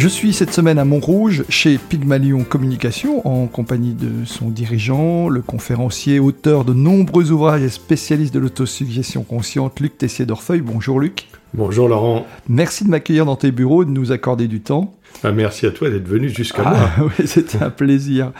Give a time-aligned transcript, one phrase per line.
[0.00, 5.42] Je suis cette semaine à Montrouge chez Pygmalion Communication en compagnie de son dirigeant, le
[5.42, 10.62] conférencier, auteur de nombreux ouvrages et spécialiste de l'autosuggestion consciente, Luc Tessier-Dorfeuille.
[10.62, 11.28] Bonjour Luc.
[11.52, 12.26] Bonjour Laurent.
[12.48, 14.94] Merci de m'accueillir dans tes bureaux, de nous accorder du temps.
[15.22, 17.10] Ah, merci à toi d'être venu jusqu'à ah, moi.
[17.18, 18.32] Oui, c'était un plaisir.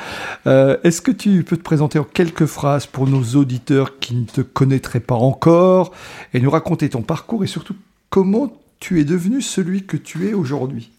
[0.46, 4.24] Euh, Est-ce que tu peux te présenter en quelques phrases pour nos auditeurs qui ne
[4.24, 5.92] te connaîtraient pas encore
[6.32, 7.76] et nous raconter ton parcours et surtout
[8.08, 10.90] comment tu es devenu celui que tu es aujourd'hui?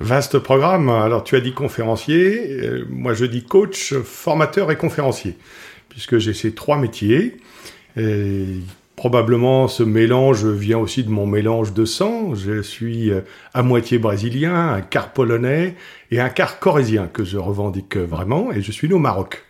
[0.00, 0.90] Vaste programme.
[0.90, 2.50] Alors, tu as dit conférencier.
[2.50, 5.38] Euh, moi, je dis coach, formateur et conférencier,
[5.88, 7.38] puisque j'ai ces trois métiers.
[7.96, 8.44] Et
[8.94, 12.34] probablement, ce mélange vient aussi de mon mélange de sang.
[12.34, 13.22] Je suis euh,
[13.54, 15.76] à moitié brésilien, un quart polonais
[16.10, 18.52] et un quart corésien que je revendique vraiment.
[18.52, 19.44] Et je suis né au Maroc.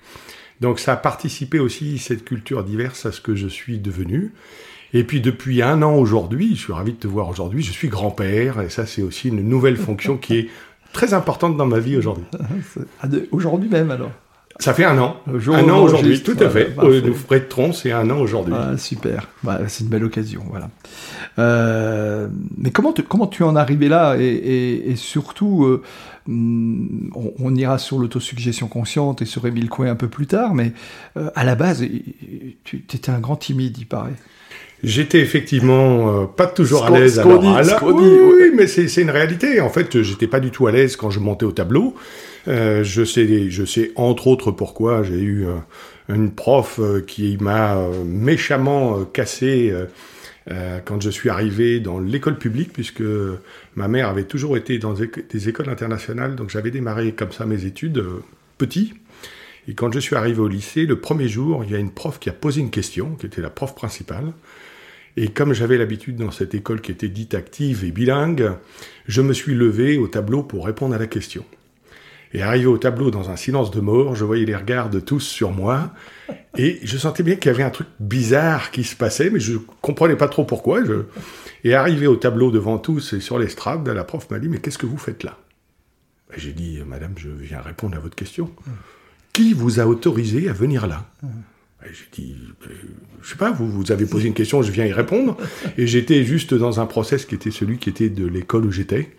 [0.61, 4.31] Donc, ça a participé aussi, cette culture diverse, à ce que je suis devenu.
[4.97, 7.89] Et puis depuis un an aujourd'hui, je suis ravi de te voir aujourd'hui, je suis
[7.89, 10.49] grand-père, et ça c'est aussi une nouvelle fonction qui est
[10.95, 12.25] très importante dans ma vie aujourd'hui.
[13.31, 14.11] Aujourd'hui même alors
[14.59, 15.17] ça fait un an.
[15.27, 16.73] Un an aujourd'hui, tout à fait.
[16.75, 18.55] Voilà, nous fêterons, c'est un an aujourd'hui.
[18.57, 19.29] Ah, super.
[19.43, 20.71] Bah, c'est une belle occasion, voilà.
[21.39, 25.83] Euh, mais comment, tu, comment tu en es arrivé là et, et, et surtout, euh,
[26.27, 30.73] on, on, ira sur l'autosuggestion consciente et sur Émile Coin un peu plus tard, mais
[31.19, 31.85] euh, à la base,
[32.65, 34.17] tu étais un grand timide, il paraît.
[34.85, 37.67] J'étais effectivement euh, pas toujours à l'aise à l'oral.
[37.83, 39.61] Oui, oui, mais c'est une réalité.
[39.61, 41.95] En fait, j'étais pas du tout à l'aise quand je montais au tableau.
[42.47, 45.03] Euh, je sais, je sais entre autres pourquoi.
[45.03, 45.55] J'ai eu euh,
[46.15, 49.73] une prof qui m'a méchamment cassé
[50.85, 53.03] quand je suis arrivé dans l'école publique, puisque
[53.75, 57.65] ma mère avait toujours été dans des écoles internationales, donc j'avais démarré comme ça mes
[57.65, 58.05] études
[58.57, 58.95] petit.
[59.67, 62.21] Et quand je suis arrivé au lycée, le premier jour, il y a une prof
[62.21, 64.33] qui a posé une question, qui était la prof principale.
[65.17, 68.53] Et comme j'avais l'habitude dans cette école qui était dite active et bilingue,
[69.07, 71.45] je me suis levé au tableau pour répondre à la question.
[72.35, 75.21] Et arrivé au tableau dans un silence de mort, je voyais les regards de tous
[75.21, 75.93] sur moi,
[76.59, 79.57] et je sentais bien qu'il y avait un truc bizarre qui se passait, mais je
[79.81, 80.81] comprenais pas trop pourquoi.
[81.65, 84.77] Et arrivé au tableau devant tous et sur l'estrade, la prof m'a dit, mais qu'est-ce
[84.77, 85.39] que vous faites là?
[86.37, 88.51] J'ai dit, madame, je viens répondre à votre question.
[89.33, 91.07] Qui vous a autorisé à venir là?
[91.93, 92.37] J'ai dit,
[93.23, 95.37] je sais pas, vous, vous avez posé une question, je viens y répondre.
[95.79, 99.11] Et j'étais juste dans un process qui était celui qui était de l'école où j'étais.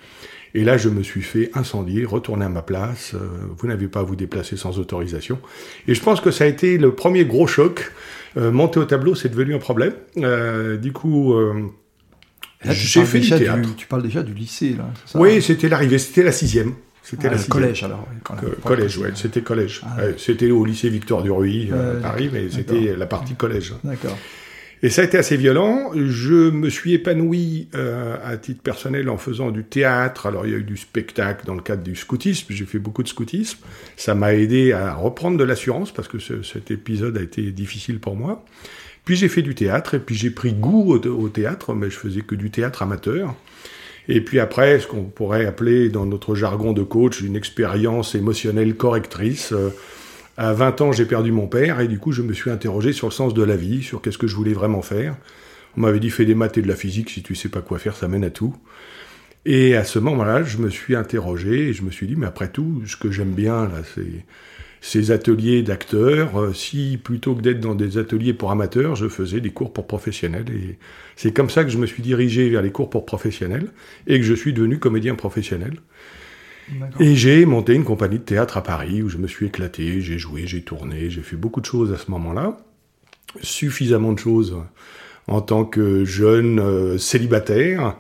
[0.54, 3.14] Et là, je me suis fait incendier, retourner à ma place.
[3.14, 3.20] Euh,
[3.58, 5.40] vous n'avez pas à vous déplacer sans autorisation.
[5.88, 7.92] Et je pense que ça a été le premier gros choc.
[8.38, 9.94] Euh, monter au tableau, c'est devenu un problème.
[10.18, 11.36] Euh, du coup,
[12.64, 13.68] j'ai fait du théâtre.
[13.68, 14.90] Du, tu parles déjà du lycée, là.
[15.06, 16.74] Ça, oui, c'était l'arrivée, c'était la sixième.
[17.10, 18.06] C'était ah, le collège alors.
[18.66, 19.80] Collège, ouais, c'était collège.
[19.86, 19.98] Ah.
[20.18, 23.74] C'était au lycée Victor Duruy euh, à Paris, mais c'était la partie collège.
[23.82, 24.18] D'accord.
[24.84, 25.92] Et ça a été assez violent.
[25.96, 30.26] Je me suis épanoui euh, à titre personnel en faisant du théâtre.
[30.26, 32.48] Alors il y a eu du spectacle dans le cadre du scoutisme.
[32.50, 33.60] J'ai fait beaucoup de scoutisme.
[33.96, 38.00] Ça m'a aidé à reprendre de l'assurance parce que ce, cet épisode a été difficile
[38.02, 38.44] pour moi.
[39.06, 41.96] Puis j'ai fait du théâtre et puis j'ai pris goût au, au, théâtre, mais je
[41.96, 43.34] faisais que du théâtre amateur.
[44.08, 48.76] Et puis après, ce qu'on pourrait appeler dans notre jargon de coach une expérience émotionnelle
[48.76, 49.52] correctrice.
[49.52, 49.70] Euh,
[50.38, 53.08] à 20 ans, j'ai perdu mon père et du coup, je me suis interrogé sur
[53.08, 55.16] le sens de la vie, sur qu'est-ce que je voulais vraiment faire.
[55.76, 57.80] On m'avait dit fais des maths et de la physique, si tu sais pas quoi
[57.80, 58.56] faire, ça mène à tout.
[59.46, 62.50] Et à ce moment-là, je me suis interrogé et je me suis dit mais après
[62.50, 64.26] tout, ce que j'aime bien là, c'est
[64.82, 69.42] ces ateliers d'acteurs, euh, si plutôt que d'être dans des ateliers pour amateurs, je faisais
[69.42, 70.46] des cours pour professionnels.
[70.50, 70.78] Et
[71.16, 73.72] c'est comme ça que je me suis dirigé vers les cours pour professionnels
[74.06, 75.74] et que je suis devenu comédien professionnel.
[77.00, 80.18] Et j'ai monté une compagnie de théâtre à Paris où je me suis éclaté, j'ai
[80.18, 82.58] joué, j'ai tourné, j'ai fait beaucoup de choses à ce moment-là.
[83.42, 84.58] Suffisamment de choses
[85.28, 87.96] en tant que jeune euh, célibataire.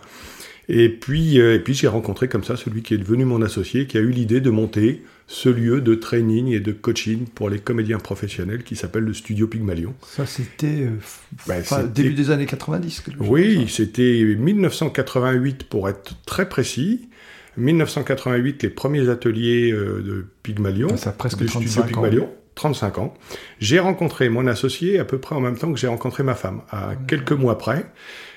[0.69, 3.88] Et puis, euh, et puis j'ai rencontré comme ça celui qui est devenu mon associé,
[3.88, 7.59] qui a eu l'idée de monter ce lieu de training et de coaching pour les
[7.59, 9.94] comédiens professionnels qui s'appelle le Studio Pygmalion.
[10.01, 11.00] Ça, c'était euh,
[11.47, 11.62] ben,
[11.94, 17.09] début des années 90 Oui, c'était 1988 pour être très précis.
[17.57, 22.29] 1988, les premiers ateliers euh, de Pygmalion, ça a presque du 35 Studio Pygmalion.
[22.56, 23.13] 35 ans.
[23.59, 26.62] J'ai rencontré mon associé à peu près en même temps que j'ai rencontré ma femme,
[26.71, 27.85] à quelques mois près.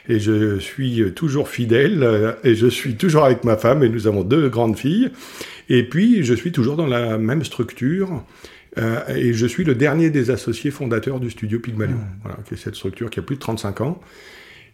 [0.09, 4.07] Et je suis toujours fidèle, euh, et je suis toujours avec ma femme, et nous
[4.07, 5.11] avons deux grandes filles.
[5.69, 8.25] Et puis, je suis toujours dans la même structure.
[8.79, 12.57] Euh, et je suis le dernier des associés fondateurs du studio Pygmalion, voilà, qui est
[12.57, 14.01] cette structure qui a plus de 35 ans.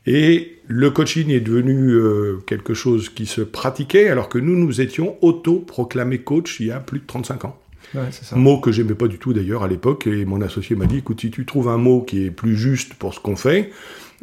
[0.06, 4.81] Et le coaching est devenu euh, quelque chose qui se pratiquait alors que nous, nous
[4.81, 7.58] étions auto-proclamés coach il y a plus de 35 ans.
[7.94, 8.36] Ouais, ça.
[8.36, 11.20] Mot que j'aimais pas du tout d'ailleurs à l'époque, et mon associé m'a dit, écoute,
[11.20, 13.70] si tu trouves un mot qui est plus juste pour ce qu'on fait,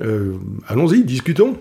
[0.02, 0.34] euh,
[0.68, 1.58] allons-y, discutons.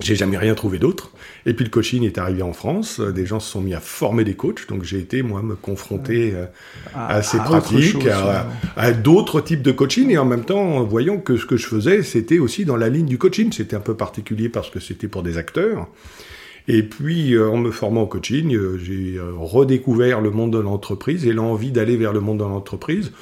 [0.00, 1.10] J'ai jamais rien trouvé d'autre.
[1.46, 3.00] Et puis le coaching est arrivé en France.
[3.00, 4.68] Des gens se sont mis à former des coachs.
[4.68, 6.44] Donc j'ai été, moi, me confronter euh,
[6.94, 8.06] à, ces pratiques,
[8.76, 10.10] à, d'autres types de coaching.
[10.10, 13.06] Et en même temps, voyant que ce que je faisais, c'était aussi dans la ligne
[13.06, 13.50] du coaching.
[13.52, 15.88] C'était un peu particulier parce que c'était pour des acteurs.
[16.68, 21.26] Et puis, euh, en me formant au coaching, euh, j'ai redécouvert le monde de l'entreprise
[21.26, 23.12] et l'envie d'aller vers le monde de l'entreprise,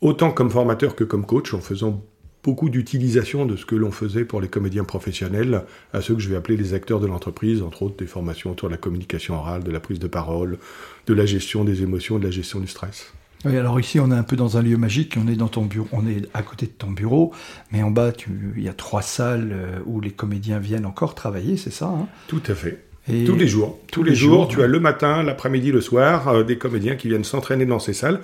[0.00, 2.04] autant comme formateur que comme coach, en faisant
[2.44, 6.28] beaucoup d'utilisation de ce que l'on faisait pour les comédiens professionnels, à ceux que je
[6.28, 9.64] vais appeler les acteurs de l'entreprise, entre autres des formations autour de la communication orale,
[9.64, 10.58] de la prise de parole,
[11.06, 13.12] de la gestion des émotions, de la gestion du stress.
[13.44, 15.64] Oui, alors ici on est un peu dans un lieu magique, on est dans ton
[15.64, 17.32] bureau, on est à côté de ton bureau,
[17.70, 18.12] mais en bas
[18.56, 22.08] il y a trois salles euh, où les comédiens viennent encore travailler, c'est ça hein?
[22.26, 22.84] Tout à fait.
[23.10, 23.78] Et tous les jours.
[23.90, 27.24] Tous, les, jours, tu as le matin, l'après-midi, le soir, euh, des comédiens qui viennent
[27.24, 28.20] s'entraîner dans ces salles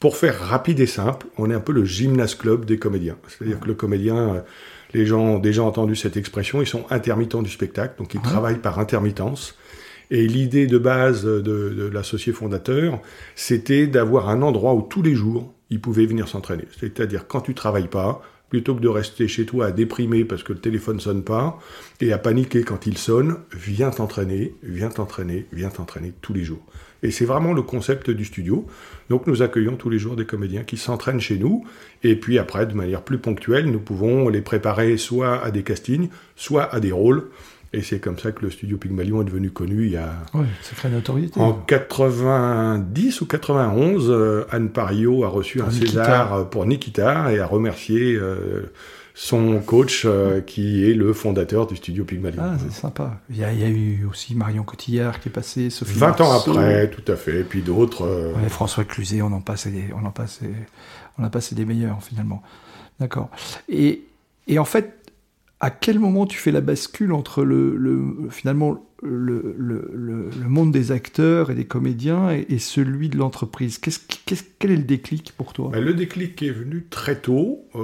[0.00, 3.16] pour faire rapide et simple, on est un peu le gymnase club des comédiens.
[3.28, 4.40] C'est-à-dire que le comédien, euh,
[4.94, 8.58] les gens ont déjà entendu cette expression, ils sont intermittents du spectacle, donc ils travaillent
[8.58, 9.54] par intermittence.
[10.10, 13.00] Et l'idée de base de, l'associé fondateur,
[13.36, 16.64] c'était d'avoir un endroit où tous les jours, ils pouvaient venir s'entraîner.
[16.80, 20.52] C'est-à-dire quand tu travailles pas, plutôt que de rester chez toi à déprimer parce que
[20.52, 21.58] le téléphone sonne pas
[22.00, 26.66] et à paniquer quand il sonne, viens t'entraîner, viens t'entraîner, viens t'entraîner tous les jours.
[27.02, 28.66] Et c'est vraiment le concept du studio.
[29.08, 31.64] Donc nous accueillons tous les jours des comédiens qui s'entraînent chez nous.
[32.02, 36.10] Et puis après, de manière plus ponctuelle, nous pouvons les préparer soit à des castings,
[36.36, 37.30] soit à des rôles.
[37.72, 40.12] Et c'est comme ça que le studio Pygmalion est devenu connu il y a...
[40.34, 41.38] Oui, c'est notoriété.
[41.38, 47.46] En 90 ou 91, euh, Anne Pario a reçu un César pour Nikita et a
[47.46, 48.14] remercié...
[48.14, 48.72] Euh,
[49.22, 52.42] son coach euh, qui est le fondateur du studio Pygmalion.
[52.42, 53.20] Ah, c'est sympa.
[53.28, 57.12] Il y, a, eu aussi Marion Cotillard qui est passé, Sophie 20 ans après, tout
[57.12, 58.06] à fait, et puis d'autres.
[58.06, 60.40] Euh, François Cluzet, on en passe, on en passe,
[61.18, 62.42] on a passé des meilleurs finalement.
[62.98, 63.30] D'accord.
[63.68, 64.04] Et,
[64.46, 64.99] et en fait,
[65.60, 70.92] à quel moment tu fais la bascule entre le, le finalement le, le, monde des
[70.92, 73.78] acteurs et des comédiens et, celui de l'entreprise?
[73.78, 75.70] Quel est le déclic pour toi?
[75.72, 77.80] Ben, Le déclic qui est venu très tôt, euh,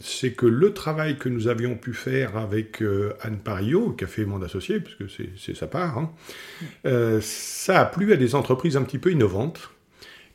[0.00, 4.06] c'est que le travail que nous avions pu faire avec euh, Anne Pario, qui a
[4.06, 6.10] fait mon associé, puisque c'est sa part, hein,
[6.86, 9.70] euh, ça a plu à des entreprises un petit peu innovantes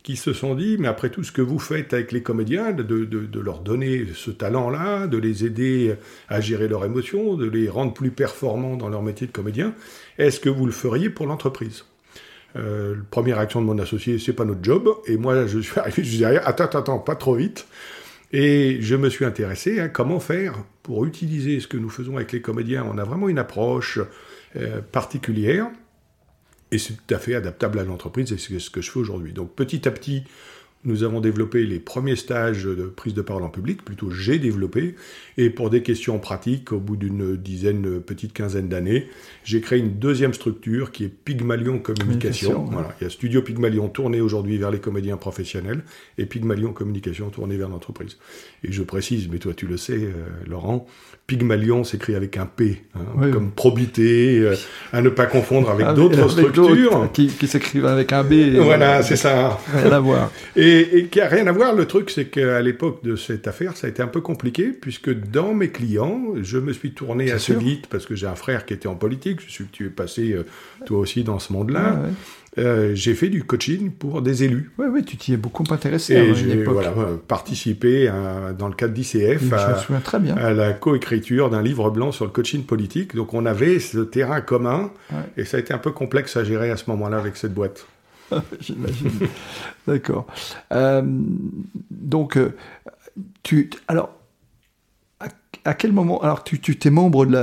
[0.05, 3.39] qui se sont dit, mais après tout ce que vous faites avec les comédiens, de,
[3.39, 5.95] leur donner ce talent-là, de les aider
[6.29, 9.73] à gérer leurs émotions, de les rendre plus performants dans leur métier de comédien,
[10.19, 11.85] est-ce que vous le feriez pour l'entreprise?
[12.55, 14.87] Euh, Première réaction de mon associé, c'est pas notre job.
[15.07, 17.65] Et moi, je suis arrivé, je derrière, attends, attends, attends, pas trop vite.
[18.31, 20.53] Et je me suis intéressé à comment faire
[20.83, 22.85] pour utiliser ce que nous faisons avec les comédiens.
[22.87, 23.97] On a vraiment une approche
[24.55, 25.65] euh, particulière.
[26.75, 29.31] Et c'est tout à fait adaptable à l'entreprise et c'est ce que je fais aujourd'hui.
[29.31, 30.25] Donc petit à petit,
[30.85, 34.95] nous avons développé les premiers stages de prise de parole en public, plutôt j'ai développé,
[35.37, 39.07] et pour des questions pratiques, au bout d'une dizaine, petite quinzaine d'années,
[39.43, 42.65] j'ai créé une deuxième structure qui est Pygmalion Communication.
[42.71, 42.95] Voilà.
[43.01, 45.83] Il y a Studio Pygmalion tourné aujourd'hui vers les comédiens professionnels
[46.17, 48.17] et Pygmalion Communication tourné vers l'entreprise.
[48.63, 50.13] Et je précise, mais toi tu le sais, euh,
[50.47, 50.87] Laurent,
[51.27, 54.55] Pygmalion s'écrit avec un P, hein, comme probité, euh,
[54.93, 57.09] à ne pas confondre avec d'autres structures.
[57.13, 58.33] Qui, qui s'écrivent avec un B.
[58.57, 59.59] Voilà, c'est ça.
[59.73, 60.31] Rien à voir.
[60.55, 61.73] Et, et qui a rien à voir.
[61.73, 65.13] Le truc, c'est qu'à l'époque de cette affaire, ça a été un peu compliqué, puisque
[65.13, 68.73] dans mes clients, je me suis tourné assez vite, parce que j'ai un frère qui
[68.73, 70.45] était en politique, je suis que tu es passé euh,
[70.85, 71.99] toi aussi dans ce monde-là.
[72.57, 74.71] Euh, j'ai fait du coaching pour des élus.
[74.77, 76.93] Oui, oui, tu t'y es beaucoup intéressé et j'ai voilà,
[77.27, 78.09] participé
[78.57, 79.77] dans le cadre d'ICF à,
[80.37, 83.13] à, la coécriture d'un livre blanc sur le coaching politique.
[83.13, 84.91] Donc on avait ce terrain commun
[85.35, 87.87] et ça a été un peu complexe à gérer à ce moment-là avec cette boîte.
[88.59, 89.11] J'imagine.
[89.87, 90.27] D'accord.
[90.71, 91.01] Euh,
[91.91, 92.55] donc, euh,
[93.43, 94.11] tu, alors,
[95.65, 97.33] à quel moment Alors, tu, tu es membre de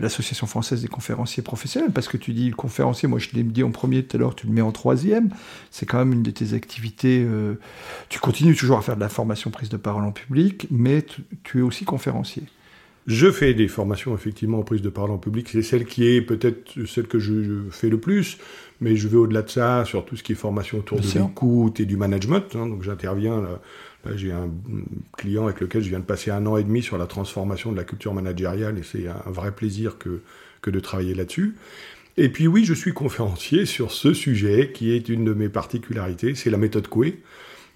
[0.00, 3.28] l'association la, de française des conférenciers professionnels, parce que tu dis le conférencier, moi je
[3.34, 5.28] l'ai dit en premier tout à l'heure, tu le mets en troisième.
[5.70, 7.22] C'est quand même une de tes activités.
[7.22, 7.60] Euh,
[8.08, 11.04] tu continues toujours à faire de la formation prise de parole en public, mais
[11.44, 12.44] tu, es aussi conférencier.
[13.06, 15.48] Je fais des formations effectivement en prise de parole en public.
[15.50, 18.38] C'est celle qui est peut-être celle que je fais le plus,
[18.80, 21.80] mais je vais au-delà de ça sur tout ce qui est formation autour de l'écoute
[21.80, 22.44] et du management.
[22.54, 22.68] Hein.
[22.68, 23.60] donc j'interviens là.
[24.14, 24.48] j'ai un
[25.16, 27.76] client avec lequel je viens de passer un an et demi sur la transformation de
[27.76, 30.20] la culture managériale et c'est un vrai plaisir que,
[30.60, 31.56] que de travailler là-dessus.
[32.16, 36.34] Et puis oui, je suis conférencier sur ce sujet qui est une de mes particularités,
[36.34, 37.20] c'est la méthode Coué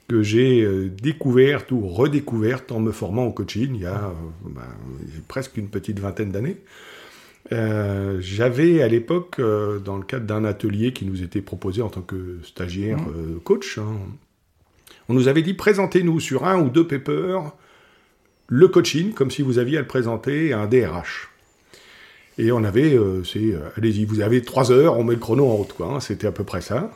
[0.09, 4.49] que j'ai euh, découverte ou redécouverte en me formant en coaching il y a euh,
[4.49, 4.63] ben,
[5.29, 6.59] presque une petite vingtaine d'années.
[7.53, 12.03] Euh, j'avais à l'époque, dans le cadre d'un atelier qui nous était proposé en tant
[12.03, 13.41] que stagiaire mmh.
[13.45, 13.99] coach, hein,
[15.09, 17.53] on nous avait dit présentez-nous sur un ou deux papers
[18.49, 21.31] le coaching comme si vous aviez à le présenter à un DRH.
[22.39, 25.47] Et on avait, euh, c'est, euh, allez-y, vous avez trois heures, on met le chrono
[25.47, 25.95] en route, quoi.
[25.95, 26.91] Hein, c'était à peu près ça,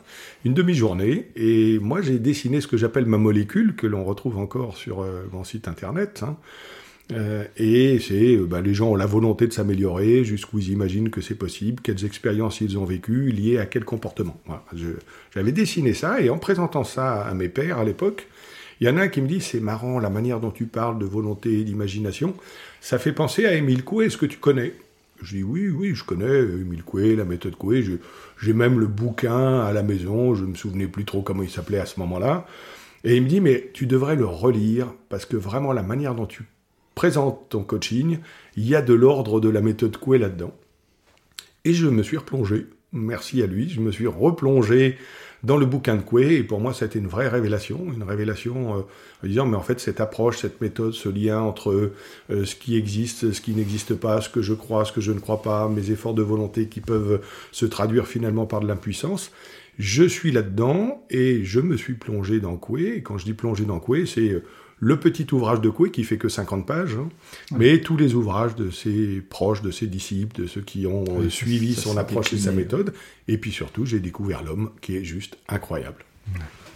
[0.44, 1.30] une demi-journée.
[1.34, 5.22] Et moi, j'ai dessiné ce que j'appelle ma molécule, que l'on retrouve encore sur euh,
[5.32, 6.22] mon site internet.
[6.22, 6.36] Hein.
[7.56, 11.34] et c'est, bah, les gens ont la volonté de s'améliorer, jusqu'où ils imaginent que c'est
[11.34, 14.40] possible, quelles expériences ils ont vécues, liées à quel comportement.
[14.46, 14.62] Voilà.
[15.34, 18.28] j'avais dessiné ça, et en présentant ça à mes pères à l'époque,
[18.80, 21.00] il y en a un qui me dit, c'est marrant, la manière dont tu parles
[21.00, 22.34] de volonté, d'imagination,
[22.80, 24.72] ça fait penser à Émile Coué, est-ce que tu connais?
[25.22, 27.84] Je dis oui, oui, je connais Emile Coué, la méthode Coué.
[28.40, 30.34] J'ai même le bouquin à la maison.
[30.34, 32.46] Je ne me souvenais plus trop comment il s'appelait à ce moment-là.
[33.04, 36.26] Et il me dit, mais tu devrais le relire parce que vraiment la manière dont
[36.26, 36.44] tu
[36.94, 38.18] présentes ton coaching,
[38.56, 40.54] il y a de l'ordre de la méthode Coué là-dedans.
[41.64, 42.66] Et je me suis replongé.
[42.92, 43.68] Merci à lui.
[43.68, 44.96] Je me suis replongé
[45.42, 48.02] dans le bouquin de Coué, et pour moi, ça a été une vraie révélation, une
[48.02, 48.80] révélation euh,
[49.24, 51.92] en disant, mais en fait, cette approche, cette méthode, ce lien entre
[52.30, 55.12] euh, ce qui existe, ce qui n'existe pas, ce que je crois, ce que je
[55.12, 57.20] ne crois pas, mes efforts de volonté qui peuvent
[57.52, 59.32] se traduire finalement par de l'impuissance,
[59.78, 63.64] je suis là-dedans, et je me suis plongé dans Coué, et quand je dis plongé
[63.64, 64.42] dans Coué, c'est euh,
[64.80, 67.08] le petit ouvrage de Coué qui fait que 50 pages, hein,
[67.56, 71.74] mais tous les ouvrages de ses proches, de ses disciples, de ceux qui ont suivi
[71.74, 72.94] son approche et sa méthode.
[73.28, 76.04] Et puis surtout, j'ai découvert l'homme qui est juste incroyable.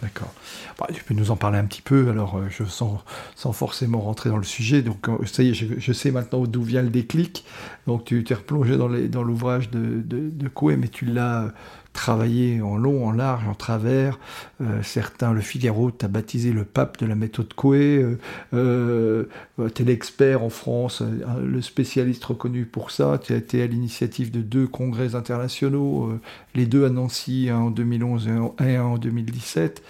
[0.01, 0.33] D'accord.
[0.77, 2.99] Bah, tu peux nous en parler un petit peu, alors euh, je sens
[3.35, 4.81] sans forcément rentrer dans le sujet.
[4.81, 7.45] Donc euh, ça y est, je, sais maintenant d'où vient le déclic.
[7.87, 11.53] Donc tu t'es replongé dans l'ouvrage de, de, de Coué, mais tu l'as
[11.95, 14.19] travaillé en long, en large, en travers.
[14.61, 17.97] Euh, certains, le Figaro, t'a baptisé le pape de la méthode Coué.
[17.97, 18.19] Euh,
[18.53, 19.23] euh,
[19.59, 21.01] euh tu es l'expert en France,
[21.41, 23.19] le spécialiste reconnu pour ça.
[23.23, 26.11] Tu as été à l'initiative de deux congrès internationaux,
[26.53, 29.81] les deux à Nancy, un en 2011 et un en 2017.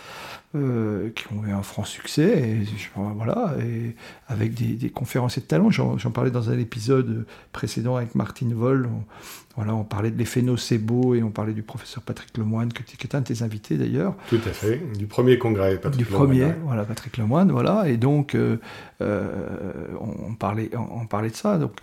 [0.56, 3.94] Euh, qui ont eu un franc succès, et, voilà, et
[4.30, 5.70] avec des, des conférenciers de talent.
[5.70, 8.86] J'en parlais dans un épisode précédent avec Martine Voll.
[8.86, 9.04] On,
[9.58, 13.16] voilà, on parlait de l'effet nocebo et on parlait du professeur Patrick Lemoine, qui était
[13.16, 14.16] un de tes invités d'ailleurs.
[14.30, 17.90] Tout à fait, du premier congrès, Patrick Du premier, voilà, Patrick Lemoine, voilà.
[17.90, 18.58] Et donc, euh,
[19.02, 21.58] euh, on, parlait, on, parlait de ça.
[21.58, 21.74] Donc,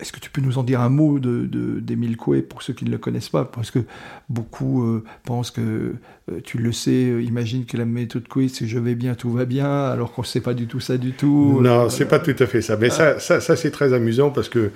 [0.00, 2.86] est-ce que tu peux nous en dire un mot d'Émile de, Coué pour ceux qui
[2.86, 3.44] ne le connaissent pas?
[3.44, 3.80] Parce que
[4.30, 5.60] beaucoup euh, pensent que
[6.30, 9.30] euh, tu le sais, euh, imagine que la méthode Coué, c'est je vais bien, tout
[9.30, 11.60] va bien, alors qu'on ne sait pas du tout ça du tout.
[11.60, 12.78] Non, c'est pas tout à fait ça.
[12.78, 14.70] Mais ça, ça, ça c'est très amusant parce que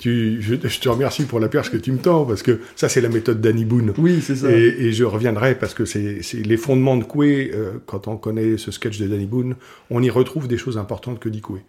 [0.00, 3.00] tu, je, te remercie pour la perche que tu me tends, parce que ça, c'est
[3.00, 3.94] la méthode d'Annie Boone.
[3.98, 4.50] Oui, c'est ça.
[4.50, 7.52] Et, je reviendrai, parce que c'est les fondements de Coué,
[7.86, 9.54] quand on connaît ce sketch de Danny Boone,
[9.90, 11.60] on y retrouve des choses importantes que dit Coué.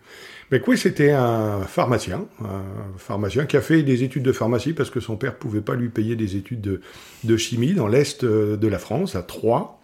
[0.49, 2.63] Mais c'était un pharmacien, un
[2.97, 5.89] pharmacien qui a fait des études de pharmacie parce que son père pouvait pas lui
[5.89, 6.81] payer des études
[7.23, 9.77] de, chimie dans l'est de la France, à Troyes.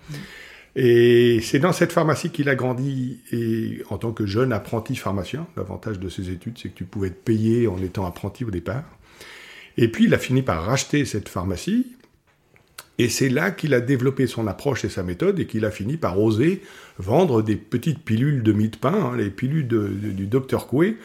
[0.79, 5.47] Et c'est dans cette pharmacie qu'il a grandi et en tant que jeune apprenti pharmacien.
[5.57, 8.83] L'avantage de ces études, c'est que tu pouvais être payé en étant apprenti au départ.
[9.77, 11.97] Et puis il a fini par racheter cette pharmacie
[12.99, 15.97] et c'est là qu'il a développé son approche et sa méthode et qu'il a fini
[15.97, 16.61] par oser
[16.97, 20.97] vendre des petites pilules de mie de pain, hein, les pilules du docteur Coué,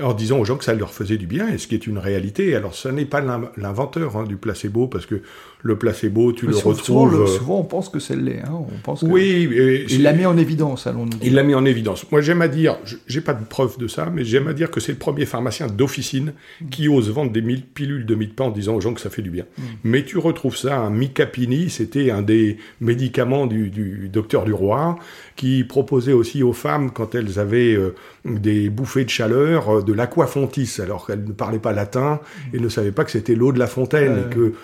[0.00, 1.98] en disant aux gens que ça leur faisait du bien, et ce qui est une
[1.98, 2.54] réalité.
[2.54, 3.20] Alors, ce n'est pas
[3.56, 5.20] l'inventeur hein, du placebo, parce que
[5.62, 7.22] le placebo, tu le retrouves.
[7.22, 8.42] Euh, souvent, on pense que c'est le lait.
[8.44, 9.48] Hein, on pense oui,
[9.88, 11.20] il l'a mis en évidence, allons-nous dire.
[11.22, 12.10] Il l'a mis en évidence.
[12.10, 14.80] Moi, j'aime à dire, j'ai pas de preuve de ça, mais j'aime à dire que
[14.80, 16.32] c'est le premier pharmacien d'officine
[16.70, 19.30] qui ose vendre des pilules de mie-de-pain en disant aux gens que ça fait du
[19.30, 19.44] bien.
[19.56, 19.62] Mm.
[19.84, 24.98] Mais tu retrouves ça, un Micapini, c'était un des médicaments du, du docteur du roi,
[25.36, 29.92] qui proposait aussi aux femmes, quand elles avaient euh, des bouffées de chaleur, euh, de
[29.92, 32.20] l'aquafontis, alors qu'elles ne parlaient pas latin
[32.52, 34.54] et ne savaient pas que c'était l'eau de la fontaine, et que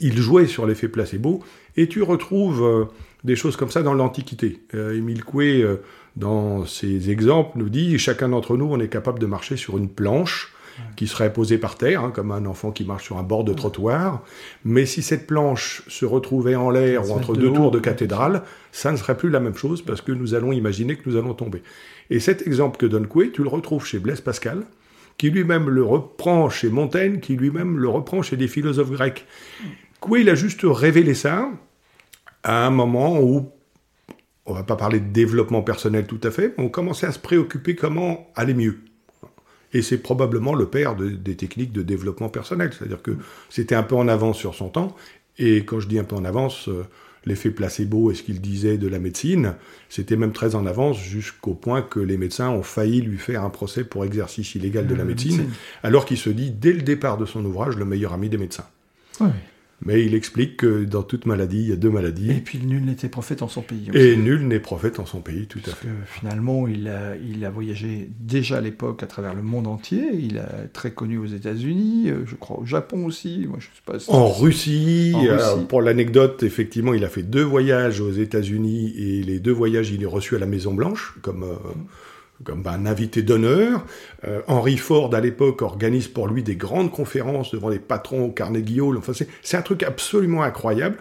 [0.00, 1.42] il jouait sur l'effet placebo,
[1.76, 2.84] et tu retrouves euh,
[3.24, 4.60] des choses comme ça dans l'Antiquité.
[4.74, 5.76] Euh, Émile Coué, euh,
[6.16, 9.88] dans ses exemples, nous dit chacun d'entre nous, on est capable de marcher sur une
[9.88, 10.52] planche
[10.96, 13.52] qui serait posée par terre, hein, comme un enfant qui marche sur un bord de
[13.52, 14.22] trottoir.
[14.64, 18.42] Mais si cette planche se retrouvait en l'air ou entre deux tours de cathédrale,
[18.72, 21.34] ça ne serait plus la même chose parce que nous allons imaginer que nous allons
[21.34, 21.62] tomber.
[22.10, 24.64] Et cet exemple que donne Coué, tu le retrouves chez Blaise Pascal,
[25.16, 29.26] qui lui-même le reprend chez Montaigne, qui lui-même le reprend chez des philosophes grecs.
[30.04, 31.48] Coué, il a juste révélé ça
[32.42, 33.48] à un moment où
[34.44, 37.18] on va pas parler de développement personnel tout à fait, mais on commençait à se
[37.18, 38.80] préoccuper comment aller mieux.
[39.72, 42.70] Et c'est probablement le père des techniques de développement personnel.
[42.76, 43.12] C'est-à-dire que
[43.48, 44.94] c'était un peu en avance sur son temps.
[45.38, 46.84] Et quand je dis un peu en avance, euh,
[47.24, 49.54] l'effet placebo et ce qu'il disait de la médecine,
[49.88, 53.48] c'était même très en avance jusqu'au point que les médecins ont failli lui faire un
[53.48, 55.48] procès pour exercice illégal de la médecine,
[55.82, 58.66] alors qu'il se dit dès le départ de son ouvrage le meilleur ami des médecins.
[59.20, 59.30] Oui.
[59.82, 62.30] Mais il explique que dans toute maladie, il y a deux maladies.
[62.30, 63.90] Et puis nul n'était prophète en son pays.
[63.92, 65.88] Et nul n'est prophète en son pays, tout à fait.
[65.88, 70.02] Que, finalement, il a, il a voyagé déjà à l'époque à travers le monde entier.
[70.14, 73.46] Il est très connu aux États-Unis, euh, je crois au Japon aussi.
[73.48, 75.66] Moi, je sais pas en, Russie, en Russie.
[75.68, 80.02] pour l'anecdote, effectivement, il a fait deux voyages aux États-Unis et les deux voyages, il
[80.02, 81.42] est reçu à la Maison Blanche comme.
[81.42, 81.56] Euh,
[82.42, 83.84] comme un invité d'honneur.
[84.26, 88.30] Euh, Henry Ford, à l'époque, organise pour lui des grandes conférences devant les patrons au
[88.30, 88.96] Carnegie Hall.
[88.96, 89.12] Enfin,
[89.42, 90.98] c'est un truc absolument incroyable.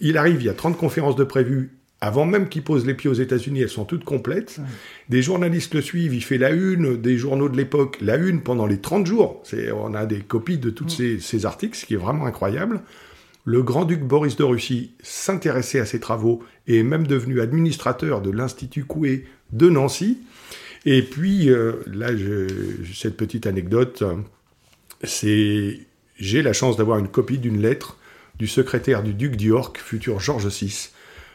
[0.00, 1.70] Il arrive, il y a 30 conférences de prévues.
[2.02, 4.58] Avant même qu'il pose les pieds aux États-Unis, elles sont toutes complètes.
[5.10, 8.66] Des journalistes le suivent, il fait la une des journaux de l'époque, la une pendant
[8.66, 9.42] les 30 jours.
[9.74, 12.80] On a des copies de tous ces, ces articles, ce qui est vraiment incroyable.
[13.44, 18.30] Le grand-duc Boris de Russie s'intéressait à ses travaux et est même devenu administrateur de
[18.30, 20.20] l'Institut Coué de Nancy.
[20.86, 22.08] Et puis, euh, là,
[22.94, 24.02] cette petite anecdote,
[25.04, 25.80] c'est
[26.18, 27.96] j'ai la chance d'avoir une copie d'une lettre
[28.38, 30.90] du secrétaire du duc d'York, futur George VI,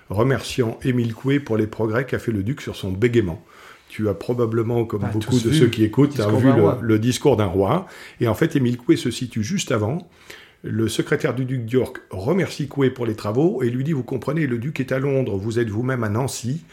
[0.09, 3.43] remerciant Émile Coué pour les progrès qu'a fait le duc sur son bégaiement.
[3.89, 6.49] Tu as probablement, comme bah, beaucoup de ceux qui écoutent, vu
[6.81, 7.87] le, discours d'un roi.
[8.19, 10.09] Et en fait, Émile Coué se situe juste avant.
[10.67, 14.47] Le secrétaire du duc d'York remercie Coué pour les travaux et lui dit, vous comprenez,
[14.47, 16.63] le duc est à Londres, vous êtes vous-même à Nancy,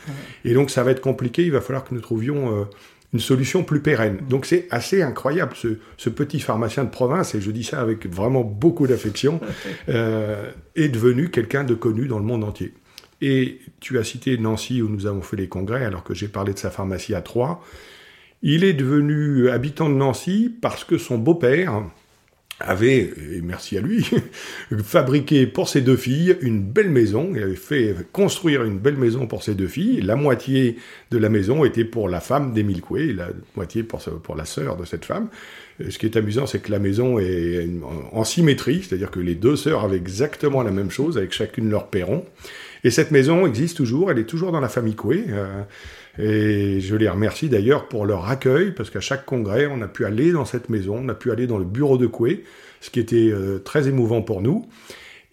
[0.47, 2.65] et donc ça va être compliqué, il va falloir que nous trouvions euh,
[3.13, 4.21] une solution plus pérenne.
[4.31, 8.45] Donc c'est assez incroyable, ce, petit pharmacien de province, et je dis ça avec vraiment
[8.45, 9.41] beaucoup d'affection,
[9.91, 12.73] euh, est devenu quelqu'un de connu dans le monde entier.
[13.21, 16.55] Et tu as cité Nancy où nous avons fait les congrès, alors que j'ai parlé
[16.55, 17.61] de sa pharmacie à Troyes.
[18.41, 21.85] Il est devenu habitant de Nancy parce que son beau-père,
[22.65, 24.09] avait, et merci à lui,
[24.83, 27.33] fabriqué pour ses deux filles une belle maison.
[27.35, 30.01] Il avait fait construire une belle maison pour ses deux filles.
[30.01, 30.77] La moitié
[31.11, 34.77] de la maison était pour la femme d'Émile Coué, la moitié pour, pour la sœur
[34.77, 35.29] de cette femme.
[35.89, 37.69] Ce qui est amusant, c'est que la maison est
[38.13, 41.89] en symétrie, c'est-à-dire que les deux sœurs avaient exactement la même chose, avec chacune leur
[41.89, 42.25] perron.
[42.85, 45.25] Et cette maison existe toujours, elle est toujours dans la famille Coué.
[45.29, 45.63] Euh,
[46.19, 50.05] et je les remercie d'ailleurs pour leur accueil, parce qu'à chaque congrès, on a pu
[50.05, 52.45] aller dans cette maison, on a pu aller dans le bureau de Coué,
[52.81, 54.67] ce qui était euh, très émouvant pour nous.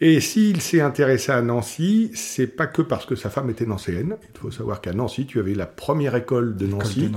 [0.01, 4.15] Et s'il s'est intéressé à Nancy, c'est pas que parce que sa femme était nancéenne.
[4.33, 7.11] Il faut savoir qu'à Nancy, tu avais la première école de Nancy,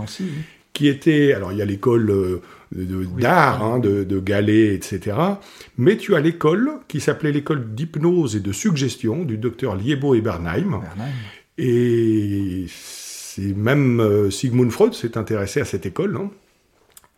[0.73, 2.41] qui était, alors il y a l'école euh,
[3.19, 5.17] d'art, hein, de, de Galais, etc.
[5.79, 10.21] Mais tu as l'école qui s'appelait l'école d'hypnose et de suggestion du docteur Liebo et
[10.21, 10.81] Bernheim.
[10.81, 11.13] Bernheim.
[11.59, 12.67] Et
[13.35, 16.31] c'est même euh, Sigmund Freud s'est intéressé à cette école, non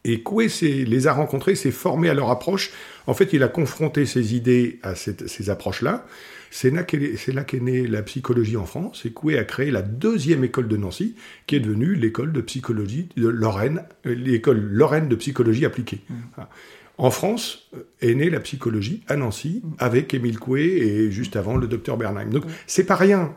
[0.05, 2.73] et Coué les a rencontrés, s'est formé à leur approche.
[3.07, 6.07] En fait, il a confronté ses idées à ces approches-là.
[6.51, 9.07] C'est là qu'est née la psychologie en France.
[9.07, 13.09] Et Coué a créé la deuxième école de Nancy, qui est devenue l'école de psychologie
[13.17, 16.03] de Lorraine, euh, l'école Lorraine de psychologie appliquée.
[16.11, 16.43] Mmh.
[16.97, 21.57] En France euh, est née la psychologie à Nancy avec Émile Coué et juste avant
[21.57, 22.27] le docteur Bernheim.
[22.31, 23.35] Donc c'est pas rien.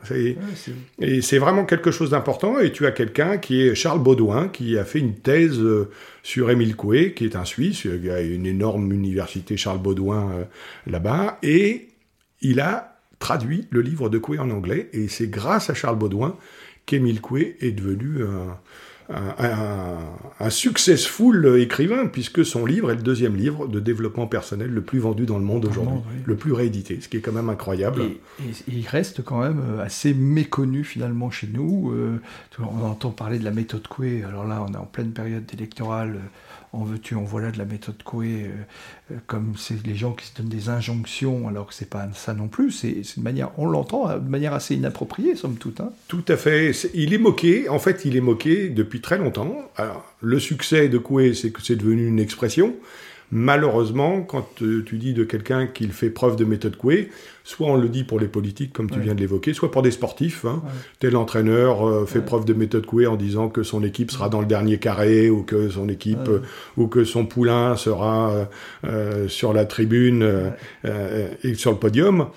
[1.00, 2.60] et c'est vraiment quelque chose d'important.
[2.60, 5.89] Et tu as quelqu'un qui est Charles Baudouin qui a fait une thèse euh,
[6.22, 7.86] sur Émile Coué, qui est un Suisse.
[7.86, 10.43] Il a une énorme université Charles Baudouin euh,
[10.86, 11.39] là-bas.
[11.41, 11.88] Et
[12.41, 14.89] il a traduit le livre de Coué en anglais.
[14.93, 16.38] Et c'est grâce à Charles Baudouin
[16.86, 18.60] qu'Émile Coué est devenu un
[19.10, 19.98] un,
[20.39, 25.00] un, successful écrivain, puisque son livre est le deuxième livre de développement personnel le plus
[25.00, 28.02] vendu dans le monde aujourd'hui, le plus réédité, ce qui est quand même incroyable.
[28.02, 28.20] Et,
[28.67, 31.91] il reste quand même euh, assez méconnu finalement chez nous.
[31.91, 32.20] Euh,
[32.60, 36.20] on entend parler de la méthode Coué, alors là on est en pleine période électorale.
[36.74, 40.28] En veux-tu, en voilà de la méthode Coué, euh, euh, comme c'est les gens qui
[40.28, 42.72] se donnent des injonctions, alors que c'est pas ça non plus.
[42.72, 45.80] C'est une manière, on l'entend de manière assez inappropriée, somme toute.
[45.80, 45.92] Hein.
[46.08, 46.72] Tout à fait.
[46.94, 47.70] Il est moqué.
[47.70, 49.56] En fait, il est moqué depuis très longtemps.
[49.76, 52.76] Alors, le succès de Coué, c'est que c'est devenu une expression.
[53.30, 57.10] Malheureusement, quand tu dis de quelqu'un qu'il fait preuve de méthode Coué,
[57.44, 59.92] soit on le dit pour les politiques, comme tu viens de l'évoquer, soit pour des
[59.92, 60.46] sportifs.
[60.46, 60.63] Hein.
[61.00, 64.48] Tel entraîneur fait preuve de méthode Coué en disant que son équipe sera dans le
[64.48, 66.30] dernier carré, ou que son équipe,
[66.78, 68.48] ou que son poulain sera
[69.28, 70.54] sur la tribune
[70.86, 72.30] et sur le podium.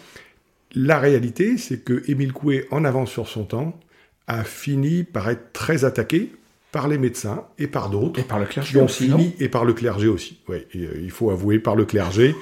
[0.75, 3.79] La réalité, c'est que Émile Coué, en avance sur son temps,
[4.27, 6.33] a fini par être très attaqué
[6.73, 8.21] par les médecins et par d'autres.
[8.21, 9.11] Et par le clergé aussi.
[9.39, 10.41] et par le clergé aussi.
[10.49, 12.35] Oui, euh, il faut avouer, par le clergé.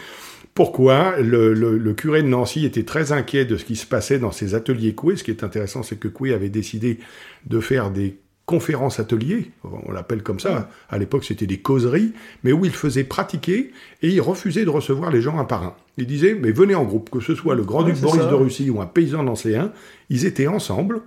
[0.54, 4.54] Pourquoi le, curé de Nancy était très inquiet de ce qui se passait dans ses
[4.54, 5.16] ateliers Coué?
[5.16, 6.98] Ce qui est intéressant, c'est que Coué avait décidé
[7.46, 12.50] de faire des conférences ateliers, on l'appelle comme ça, à l'époque c'était des causeries, mais
[12.50, 15.74] où il faisait pratiquer et il refusait de recevoir les gens un par un.
[15.98, 18.80] Il disait, mais venez en groupe, que ce soit le grand-duc Boris de Russie ou
[18.80, 19.70] un paysan nancéen,
[20.08, 21.02] ils étaient ensemble,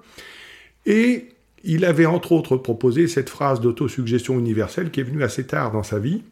[0.85, 1.30] et
[1.63, 5.83] il avait entre autres proposé cette phrase d'autosuggestion universelle qui est venue assez tard dans
[5.83, 6.23] sa vie,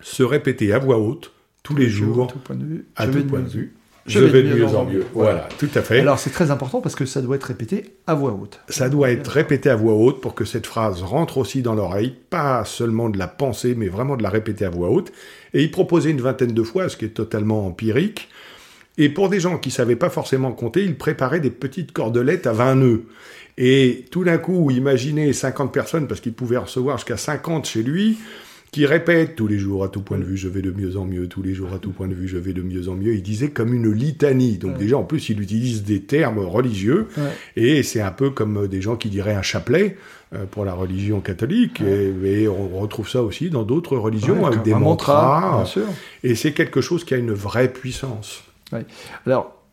[0.00, 3.24] se répéter à voix haute, tous les jours, à tout point de vue, à tout
[3.24, 3.74] point de vue
[4.06, 5.06] je, vais de mieux, en mieux.
[5.14, 6.00] Voilà, tout à fait.
[6.00, 8.60] Alors c'est très important parce que ça doit être répété à voix haute.
[8.68, 12.14] Ça doit être répété à voix haute pour que cette phrase rentre aussi dans l'oreille,
[12.28, 15.10] pas seulement de la penser, mais vraiment de la répéter à voix haute.
[15.54, 18.28] Et il proposait une vingtaine de fois, ce qui est totalement empirique.
[18.96, 22.52] Et pour des gens qui savaient pas forcément compter, il préparait des petites cordelettes à
[22.52, 23.04] 20 nœuds.
[23.58, 28.18] Et tout d'un coup, imaginez 50 personnes, parce qu'il pouvait recevoir jusqu'à 50 chez lui,
[28.72, 31.04] qui répète tous les jours à tout point de vue, je vais de mieux en
[31.04, 33.14] mieux, tous les jours à tout point de vue, je vais de mieux en mieux.
[33.14, 34.58] Il disait comme une litanie.
[34.58, 37.06] Donc déjà, en plus, il utilise des termes religieux,
[37.54, 39.96] et c'est un peu comme des gens qui diraient un chapelet
[40.34, 44.74] euh, pour la religion catholique, et, on retrouve ça aussi dans d'autres religions, avec des
[44.74, 45.64] mantras.
[46.24, 48.42] Et c'est quelque chose qui a une vraie puissance.
[49.26, 49.64] Alors,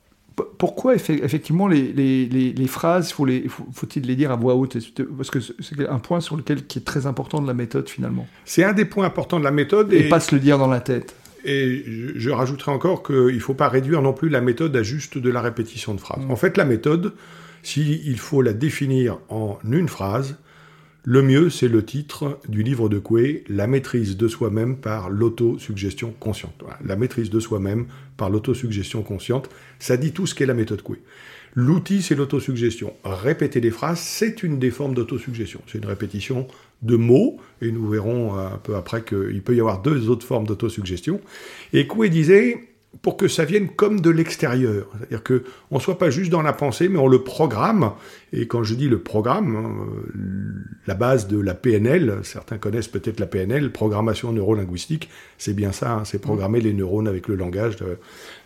[0.58, 4.78] pourquoi effectivement les, phrases, faut-il les, dire à voix haute?
[5.18, 8.28] Parce que c'est un point sur lequel qui est très important de la méthode finalement.
[8.46, 9.94] C'est un des points importants de la méthode.
[9.94, 11.16] Et, pas se le dire dans la tête.
[11.44, 11.84] Et
[12.16, 15.30] je, rajouterai encore qu'il ne faut pas réduire non plus la méthode à juste de
[15.30, 16.24] la répétition de phrases.
[16.26, 16.32] Mm.
[16.32, 17.14] En fait, la méthode,
[17.64, 20.38] s'il faut la définir en une phrase,
[21.04, 26.14] le mieux, c'est le titre du livre de Coué, La maîtrise de soi-même par l'autosuggestion
[26.20, 26.64] consciente.
[26.86, 27.88] La maîtrise de soi-même
[28.22, 31.00] par l'autosuggestion consciente, ça dit tout ce qu'est la méthode Coué.
[31.56, 32.94] L'outil, c'est l'autosuggestion.
[33.04, 35.60] Répéter des phrases, c'est une des formes d'autosuggestion.
[35.66, 36.46] C'est une répétition
[36.84, 40.46] de mots, et nous verrons un peu après qu'il peut y avoir deux autres formes
[40.46, 41.20] d'autosuggestion.
[41.74, 42.68] Et Coué disait,
[43.02, 44.88] pour que ça vienne comme de l'extérieur.
[44.98, 47.94] C'est-à-dire qu'on ne soit pas juste dans la pensée, mais on le programme.
[48.34, 49.86] Et quand je dis le programme, hein,
[50.88, 55.94] la base de la PNL, certains connaissent peut-être la PNL, programmation neurolinguistique, c'est bien ça,
[55.94, 57.78] hein, c'est programmer les neurones avec le langage.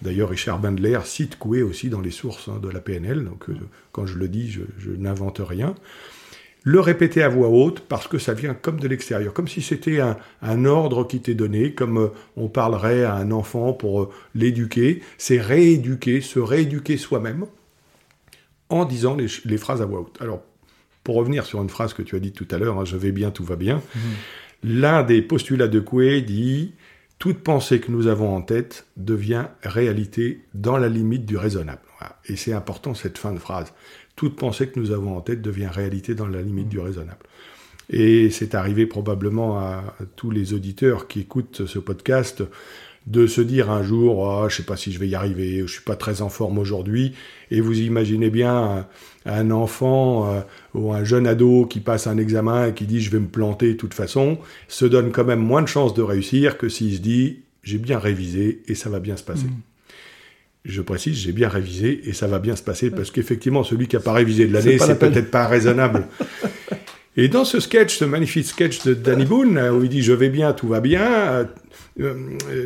[0.01, 3.55] D'ailleurs, Richard Bandler cite Coué aussi dans les sources hein, de la PNL, donc euh,
[3.91, 5.75] quand je le dis, je n'invente rien
[6.65, 9.99] le répéter à voix haute parce que ça vient comme de l'extérieur, comme si c'était
[10.01, 15.01] un, ordre qui t'est donné, comme euh, on parlerait à un enfant pour euh, l'éduquer.
[15.17, 17.45] C'est rééduquer, se rééduquer soi-même
[18.69, 20.17] en disant les, phrases à voix haute.
[20.19, 20.41] Alors,
[21.04, 23.12] pour revenir sur une phrase que tu as dit tout à l'heure, hein, je vais
[23.12, 24.01] bien, tout va bien, mhm.
[24.63, 26.73] l'un des postulats de Coué dit
[27.19, 31.82] toute pensée que nous avons en tête devient réalité dans la limite du raisonnable.
[32.25, 33.73] Et c'est important cette fin de phrase
[34.15, 37.25] toute pensée que nous avons en tête devient réalité dans la limite du raisonnable.
[37.89, 42.43] Et c'est arrivé probablement à tous les auditeurs qui écoutent ce podcast
[43.06, 45.71] de se dire un jour, oh, je sais pas si je vais y arriver, je
[45.71, 47.13] suis pas très en forme aujourd'hui,
[47.51, 48.88] et vous imaginez bien
[49.25, 50.41] un, enfant euh,
[50.73, 53.73] ou un jeune ado qui passe un examen et qui dit je vais me planter
[53.73, 57.01] de toute façon, se donne quand même moins de chances de réussir que s'il se
[57.01, 59.45] dit j'ai bien révisé et ça va bien se passer.
[59.47, 59.74] Mmh
[60.65, 63.95] je précise, j'ai bien révisé et ça va bien se passer parce qu'effectivement, celui qui
[63.95, 66.08] n'a pas révisé de l'année, c'est peut-être pas raisonnable.
[67.17, 70.30] et dans ce sketch, ce magnifique sketch de Danny Boone, où il dit Je vais
[70.30, 71.47] bien, tout va bien,
[71.99, 72.13] euh,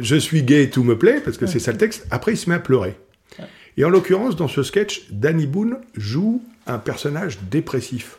[0.01, 2.49] je suis gay, tout me plaît, parce que c'est ça le texte, après il se
[2.49, 2.95] met à pleurer.
[3.77, 8.17] Et en l'occurrence, dans ce sketch, Danny Boone joue un personnage dépressif.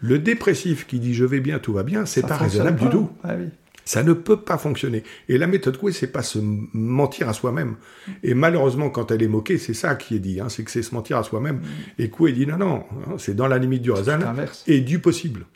[0.00, 3.10] Le dépressif qui dit je vais bien, tout va bien, c'est pas raisonnable du tout.
[3.24, 3.46] Ah oui.
[3.84, 5.02] Ça ne peut pas fonctionner.
[5.28, 7.76] Et la méthode Coué, c'est pas se mentir à soi-même.
[8.22, 10.82] Et malheureusement, quand elle est moquée, c'est ça qui est dit, hein, c'est que c'est
[10.82, 11.60] se mentir à soi-même.
[11.98, 15.46] Et Coué dit non, non, hein, c'est dans la limite du raisonnable et du possible.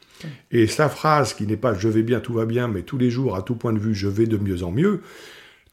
[0.51, 3.11] Et sa phrase qui n'est pas je vais bien, tout va bien, mais tous les
[3.11, 5.01] jours, à tout point de vue, je vais de mieux en mieux.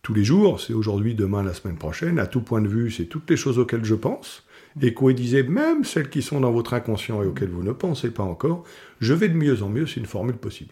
[0.02, 2.20] Tous les jours, c'est aujourd'hui, demain, la semaine prochaine.
[2.20, 4.44] À tout point de vue, c'est toutes les choses auxquelles je pense.
[4.82, 8.10] Et Coué disait, même celles qui sont dans votre inconscient et auxquelles vous ne pensez
[8.10, 8.64] pas encore,
[9.00, 10.72] je vais de mieux en mieux, c'est une formule possible.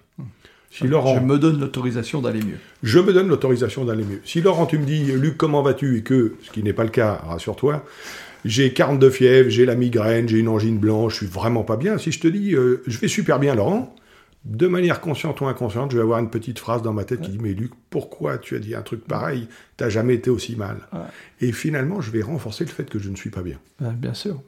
[0.72, 2.58] Si Laurent, je me donne l'autorisation d'aller mieux.
[2.82, 4.22] Je me donne l'autorisation d'aller mieux.
[4.24, 6.90] Si Laurent, tu me dis, Luc, comment vas-tu Et que, ce qui n'est pas le
[6.90, 7.86] cas, rassure-toi,
[8.46, 11.98] j'ai 42 fièvres, j'ai la migraine, j'ai une angine blanche, je suis vraiment pas bien.
[11.98, 13.94] Si je te dis, euh, je vais super bien, Laurent,
[14.46, 17.32] de manière consciente ou inconsciente, je vais avoir une petite phrase dans ma tête qui
[17.32, 19.48] dit Mais Luc, pourquoi tu as dit un truc pareil?
[19.78, 20.78] T'as jamais été aussi mal.
[21.42, 23.60] Et finalement, je vais renforcer le fait que je ne suis pas bien.
[23.80, 24.42] bien sûr.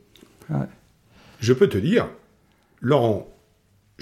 [1.40, 2.08] Je peux te dire,
[2.82, 3.33] Laurent,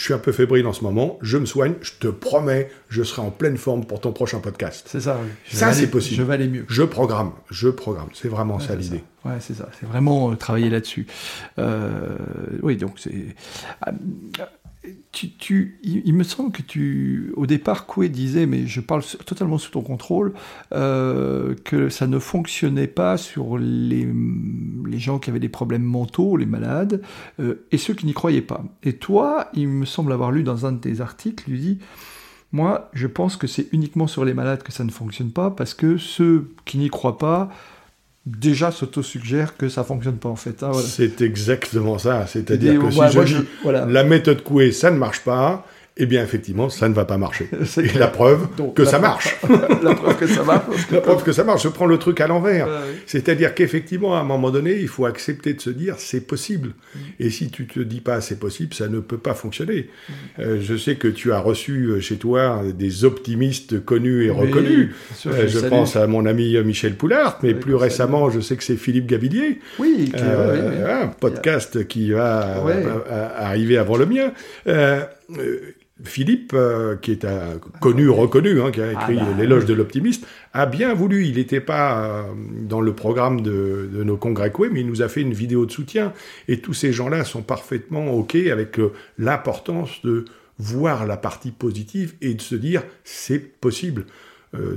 [0.02, 3.04] je suis un peu fébrile en ce moment, je me soigne, je te promets, je
[3.04, 4.88] serai en pleine forme pour ton prochain podcast.
[4.90, 5.30] C'est ça, oui.
[5.56, 6.16] ça, c'est possible.
[6.16, 6.66] Je vais aller mieux.
[6.70, 8.08] Je programme, je programme.
[8.16, 9.04] C'est vraiment ça l'idée.
[9.24, 9.70] Ouais, c'est ça.
[9.80, 11.06] C'est vraiment euh, travailler là-dessus.
[11.60, 12.18] Euh,
[12.64, 13.36] oui, donc c'est.
[14.84, 19.82] Il, me semble que tu, au départ, Coué disait, mais je parle totalement sous ton
[19.82, 20.34] contrôle,
[20.74, 24.08] euh, que ça ne fonctionnait pas sur les,
[24.88, 27.04] les, gens qui avaient des problèmes mentaux, les malades,
[27.39, 28.63] euh, et ceux qui n'y croyaient pas.
[28.82, 31.78] Et toi, il me semble avoir lu dans un de tes articles, lui dit,
[32.52, 35.76] moi, je pense que c'est uniquement sur les malades que ça ne fonctionne pas, parce
[35.76, 37.50] que ceux qui n'y croient pas,
[38.26, 40.64] déjà s'auto-suggère que ça fonctionne pas en fait.
[40.64, 42.28] Hein, c'est exactement ça.
[42.28, 45.66] C'est-à-dire que si je dis la méthode Coué, ça ne marche pas,
[45.97, 47.49] eh bien effectivement, ça ne va pas marcher.
[47.77, 49.36] Et la preuve que ça marche.
[49.84, 50.89] la preuve que ça marche.
[50.89, 51.63] la preuve que ça marche.
[51.63, 52.67] Je prends le truc à l'envers.
[53.06, 56.69] C'est-à-dire qu'effectivement, à un moment donné, il faut accepter de se dire c'est possible.
[56.69, 56.99] Mm.
[57.19, 59.89] Et si tu te dis pas c'est possible, ça ne peut pas fonctionner.
[60.08, 60.13] Mm.
[60.39, 64.91] Euh, je sais que tu as reçu euh, chez toi des optimistes connus et reconnus.
[65.25, 68.77] Euh, je pense à mon ami Michel Poulard, mais plus récemment, je sais que c'est
[68.77, 69.60] Philippe Gavillier.
[69.77, 72.63] Oui, un podcast qui va
[73.38, 74.32] arriver avant le mien.
[76.04, 79.74] Philippe, euh, qui est un connu, reconnu, hein, qui a ah écrit bah, l'éloge de
[79.74, 81.26] l'optimiste, a bien voulu.
[81.26, 82.24] Il n'était pas euh,
[82.62, 86.14] dans le programme de, nos congrès mais il nous a fait une vidéo de soutien.
[86.48, 90.26] Et tous ces gens-là sont parfaitement OK avec euh, l'importance de
[90.58, 94.06] voir la partie positive et de se dire c'est possible.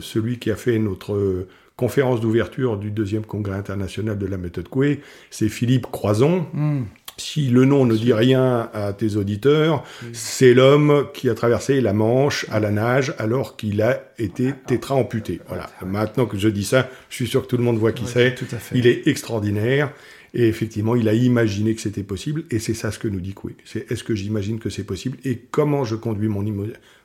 [0.01, 5.01] celui qui a fait notre conférence d'ouverture du deuxième congrès international de la méthode Coué,
[5.31, 6.47] c'est Philippe Croison.
[6.53, 6.85] Hmm.
[7.16, 11.92] Si le nom ne dit rien à tes auditeurs, c'est l'homme qui a traversé la
[11.92, 15.40] Manche à la nage alors qu'il a été tétra-amputé.
[15.48, 15.70] Voilà.
[15.85, 18.35] Maintenant que je dis ça, je suis sûr que tout le monde voit qui c'est.
[18.74, 19.92] Il est extraordinaire.
[20.37, 22.44] Et effectivement, il a imaginé que c'était possible.
[22.50, 23.55] Et c'est ça ce que nous dit Coué.
[23.64, 26.44] C'est est-ce que j'imagine que c'est possible et comment je conduis mon,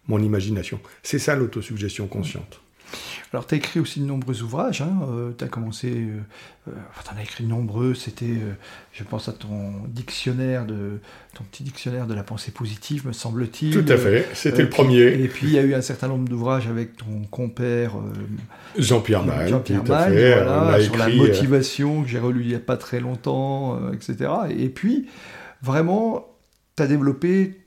[0.07, 0.79] mon imagination.
[1.03, 2.61] C'est ça l'autosuggestion consciente.
[3.32, 4.82] Alors, tu as écrit aussi de nombreux ouvrages.
[4.82, 5.91] Hein, euh, tu as commencé.
[5.91, 6.19] Euh,
[6.67, 7.93] euh, enfin, tu en as écrit de nombreux.
[7.93, 8.38] C'était,
[8.91, 10.99] je pense à ton dictionnaire, de,
[11.36, 13.71] ton petit dictionnaire de la pensée positive, me semble-t-il.
[13.73, 14.28] Tout à fait.
[14.34, 15.21] C'était le premier.
[15.21, 17.93] Et puis, il y a eu un certain nombre d'ouvrages avec ton compère.
[18.78, 19.49] Jean-Pierre Magne.
[19.49, 24.32] Jean-Pierre Magne, sur la motivation, que j'ai relu il n'y a pas très longtemps, etc.
[24.58, 25.08] Et puis,
[25.62, 26.28] vraiment,
[26.75, 27.60] tu as développé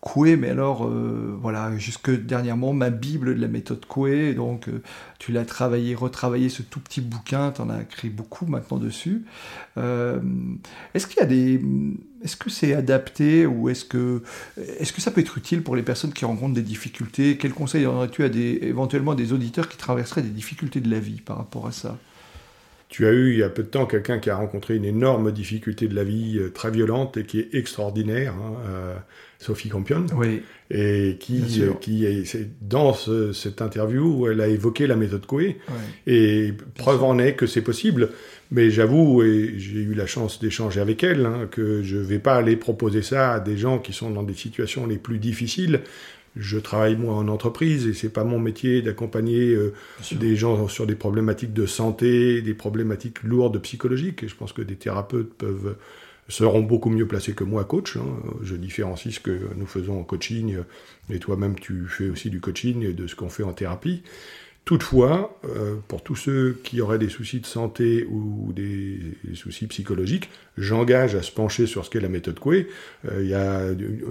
[0.00, 4.80] Coué, mais alors, euh, voilà, jusque dernièrement, ma Bible de la méthode Coué, donc euh,
[5.18, 9.24] tu l'as travaillé, retravaillé ce tout petit bouquin, tu en as écrit beaucoup maintenant dessus.
[9.76, 10.20] Euh,
[10.94, 11.60] est-ce qu'il y a des.
[12.22, 14.22] Est-ce que c'est adapté ou est-ce que,
[14.78, 17.36] est-ce que ça peut être utile pour les personnes qui rencontrent des difficultés?
[17.36, 21.20] Quels conseils aurais-tu à des, éventuellement des auditeurs qui traverseraient des difficultés de la vie
[21.20, 21.96] par rapport à ça?
[22.88, 25.30] Tu as eu il y a peu de temps quelqu'un qui a rencontré une énorme
[25.32, 28.32] difficulté de la vie très violente et qui est extraordinaire.
[28.34, 29.02] Hein,
[29.38, 35.26] Sophie Campion, oui, et qui, qui est, dans cette interview, elle a évoqué la méthode
[35.26, 35.58] Coué,
[36.08, 38.10] et preuve en est que c'est possible.
[38.50, 42.18] Mais j'avoue, et j'ai eu la chance d'échanger avec elle, hein, que je ne vais
[42.18, 45.82] pas aller proposer ça à des gens qui sont dans des situations les plus difficiles.
[46.36, 49.72] Je travaille moi en entreprise et c'est pas mon métier d'accompagner euh,
[50.12, 54.22] des gens sur des problématiques de santé, des problématiques lourdes psychologiques.
[54.22, 55.76] Et je pense que des thérapeutes peuvent
[56.28, 57.96] seront beaucoup mieux placés que moi, coach.
[57.96, 58.06] Hein.
[58.42, 60.58] Je différencie ce que nous faisons en coaching,
[61.10, 64.02] et toi-même tu fais aussi du coaching de ce qu'on fait en thérapie.
[64.68, 69.00] Toutefois, euh, pour tous ceux qui auraient des soucis de santé ou des,
[69.32, 72.68] soucis psychologiques, j'engage à se pencher sur ce qu'est la méthode Coué.
[73.10, 73.62] Euh, y a,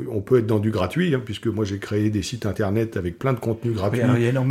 [0.10, 3.20] on peut être dans du gratuit, hein, puisque moi j'ai créé des sites internet avec
[3.20, 4.02] plein de contenus gratuits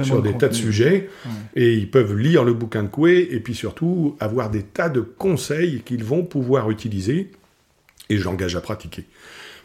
[0.04, 1.08] sur des tas de sujets,
[1.56, 5.00] et ils peuvent lire le bouquin de Coué, et puis surtout avoir des tas de
[5.00, 7.32] conseils qu'ils vont pouvoir utiliser
[8.08, 9.04] et j'engage à pratiquer.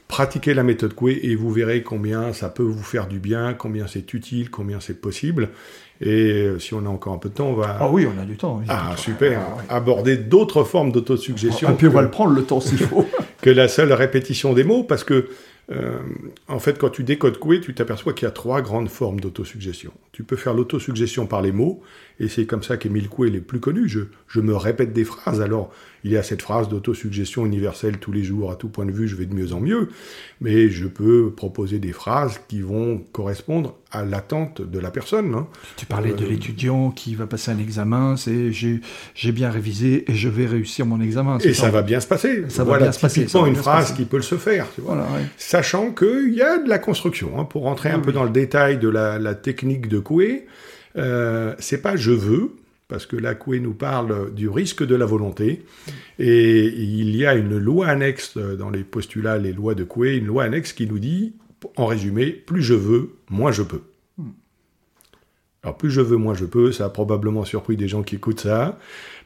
[0.08, 3.88] Pratiquez la méthode Coué et vous verrez combien ça peut vous faire du bien, combien
[3.88, 5.50] c'est utile, combien c'est possible.
[6.02, 7.78] Et euh, si on a encore un peu de temps, on va.
[7.80, 8.62] Ah oui, on a du temps.
[8.68, 9.40] ah, super.
[9.70, 11.72] Ah, Aborder d'autres formes d'autosuggestion.
[11.72, 13.06] Et puis on va le prendre le temps s'il faut.
[13.42, 15.30] que la seule répétition des mots, parce que,
[15.72, 16.00] euh,
[16.48, 19.92] en fait, quand tu décodes Coué, tu t'aperçois qu'il y a trois grandes formes d'autosuggestion.
[20.12, 21.82] Tu peux faire l'autosuggestion par les mots,
[22.22, 23.90] et c'est comme ça qu'Émile Coué est plus connu.
[23.90, 25.42] Je, je me répète des phrases.
[25.42, 28.92] Alors, il y a cette phrase d'autosuggestion universelle tous les jours, à tout point de
[28.92, 29.90] vue, je vais de mieux en mieux,
[30.40, 35.34] mais je peux proposer des phrases qui vont correspondre à l'attente de la personne.
[35.34, 35.48] Hein.
[35.78, 40.14] Tu parlais de euh, l'étudiant qui va passer un examen, c'est j'ai bien révisé et
[40.14, 41.40] je vais réussir mon examen.
[41.40, 42.46] Et ça va bien se passer.
[42.50, 43.28] Ça voilà, va bien se passer.
[43.28, 44.68] C'est une phrase qui peut le se faire.
[44.76, 44.98] Tu vois.
[45.38, 47.40] Sachant qu'il y a de la construction.
[47.40, 50.46] Hein, pour rentrer un peu dans le détail de la, la technique de Coué,
[50.98, 52.52] euh, c'est pas je veux,
[52.88, 55.64] parce que la Coué nous parle du risque de la volonté,
[56.20, 60.26] et il y a une loi annexe dans les postulats, les lois de Coué, une
[60.26, 61.34] loi annexe qui nous dit,
[61.78, 63.82] en résumé, plus je veux, moins je peux.
[65.64, 68.42] Alors plus je veux, moins je peux, ça a probablement surpris des gens qui écoutent
[68.42, 68.80] ça,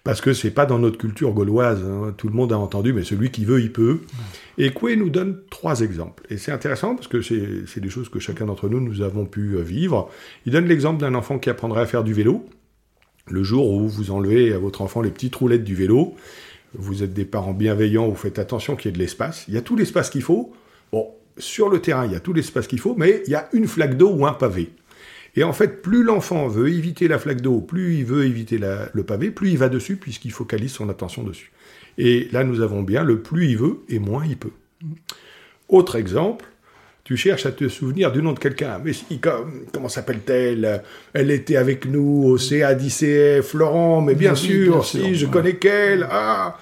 [0.06, 1.84] parce que c'est pas dans notre culture gauloise.
[1.84, 2.14] Hein.
[2.16, 4.02] Tout le monde a entendu, mais celui qui veut, il peut.
[4.60, 6.24] Et Coué nous donne trois exemples.
[6.30, 9.56] Et c'est intéressant parce que c'est des choses que chacun d'entre nous, nous avons pu
[9.56, 10.12] euh, vivre.
[10.46, 12.46] Il donne l'exemple d'un enfant qui apprendrait à faire du vélo.
[13.28, 16.14] Le jour où vous enlevez à votre enfant les petites roulettes du vélo,
[16.76, 19.46] vous êtes des parents bienveillants, vous faites attention qu'il y ait de l'espace.
[19.48, 20.54] Il y a tout l'espace qu'il faut.
[20.92, 21.08] Bon,
[21.40, 23.68] sur le terrain, il y a tout l'espace qu'il faut, mais il y a une
[23.68, 24.70] flaque d'eau ou un pavé.
[25.36, 29.04] Et en fait, plus l'enfant veut éviter la flaque d'eau, plus il veut éviter le
[29.04, 31.52] pavé, plus il va dessus, puisqu'il focalise son attention dessus.
[31.98, 34.52] Et là, nous avons bien le plus il veut et moins il peut.
[35.68, 36.46] Autre exemple,
[37.04, 38.80] tu cherches à te souvenir du nom de quelqu'un.
[38.84, 39.20] Mais si,
[39.74, 40.82] comment s'appelle-t-elle?
[41.14, 46.08] Elle était avec nous au CA10CF, Florent, mais bien, sûr, si, je connais qu'elle.
[46.10, 46.58] Ah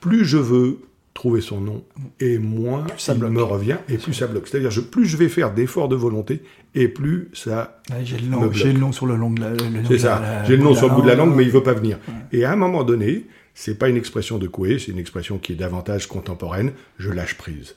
[0.00, 0.78] Plus je veux,
[1.14, 1.84] trouver son nom,
[2.18, 4.48] et moins ça me revient, et plus ça bloque.
[4.48, 6.42] C'est-à-dire, plus je vais faire d'efforts de volonté,
[6.74, 9.52] et plus ça J'ai le, nom, le nom sur le long de la,
[9.88, 11.72] C'est ça, j'ai le nom sur le bout de la langue, mais il veut pas
[11.72, 11.98] venir.
[12.32, 15.52] Et à un moment donné, c'est pas une expression de Coué, c'est une expression qui
[15.52, 17.76] est davantage contemporaine, je lâche prise.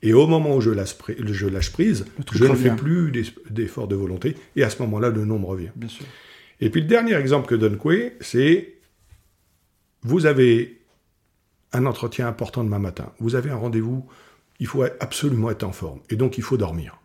[0.00, 3.12] Et au moment où je lâche, je lâche prise, je ne fais plus
[3.50, 5.70] d'efforts de volonté, et à ce moment-là, le nom me revient.
[5.76, 6.06] Bien sûr.
[6.60, 8.74] Et puis le dernier exemple que donne Coué, c'est
[10.02, 10.77] vous avez
[11.72, 14.06] un entretien important demain matin, vous avez un rendez-vous,
[14.60, 16.98] il faut absolument être en forme, et donc il faut dormir.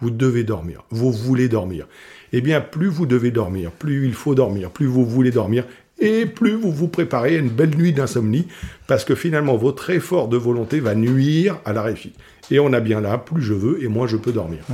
[0.00, 1.86] Vous devez dormir, vous voulez dormir.
[2.32, 5.66] Eh bien, plus vous devez dormir, plus il faut dormir, plus vous voulez dormir,
[5.98, 8.48] et plus vous vous préparez à une belle nuit d'insomnie,
[8.86, 12.16] parce que finalement, votre effort de volonté va nuire à la réussite.
[12.50, 14.64] Et on a bien là, plus je veux, et moins je peux dormir.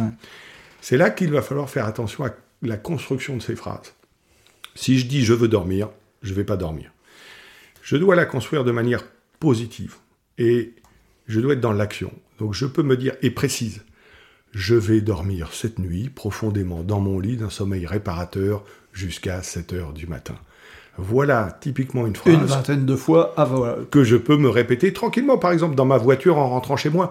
[0.81, 2.31] C'est là qu'il va falloir faire attention à
[2.63, 3.95] la construction de ces phrases.
[4.77, 5.89] Si je dis je veux dormir,
[6.23, 6.93] je ne vais pas dormir.
[7.83, 9.05] Je dois la construire de manière
[9.41, 9.97] positive.
[10.39, 10.75] Et
[11.27, 12.13] je dois être dans l'action.
[12.39, 13.83] Donc je peux me dire, et précise,
[14.53, 19.93] je vais dormir cette nuit profondément dans mon lit d'un sommeil réparateur jusqu'à 7 heures
[19.93, 20.37] du matin.
[20.99, 22.35] Voilà typiquement une phrase.
[22.35, 23.35] Une vingtaine de fois
[23.91, 27.11] Que je peux me répéter tranquillement, par exemple dans ma voiture en rentrant chez moi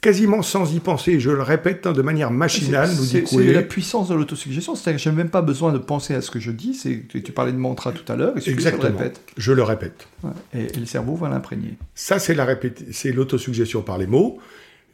[0.00, 3.62] quasiment sans y penser, je le répète hein, de manière machinale, nous dit C'est la
[3.62, 6.40] puissance de l'autosuggestion, c'est-à-dire que je n'ai même pas besoin de penser à ce que
[6.40, 8.82] je dis, c'est tu parlais de mantra tout à l'heure, Exactement.
[8.82, 9.20] je le répète.
[9.36, 10.08] Je le répète.
[10.54, 11.74] et, le cerveau va l'imprégner.
[11.94, 12.46] Ça, c'est la
[12.92, 14.38] c'est l'autosuggestion par les mots.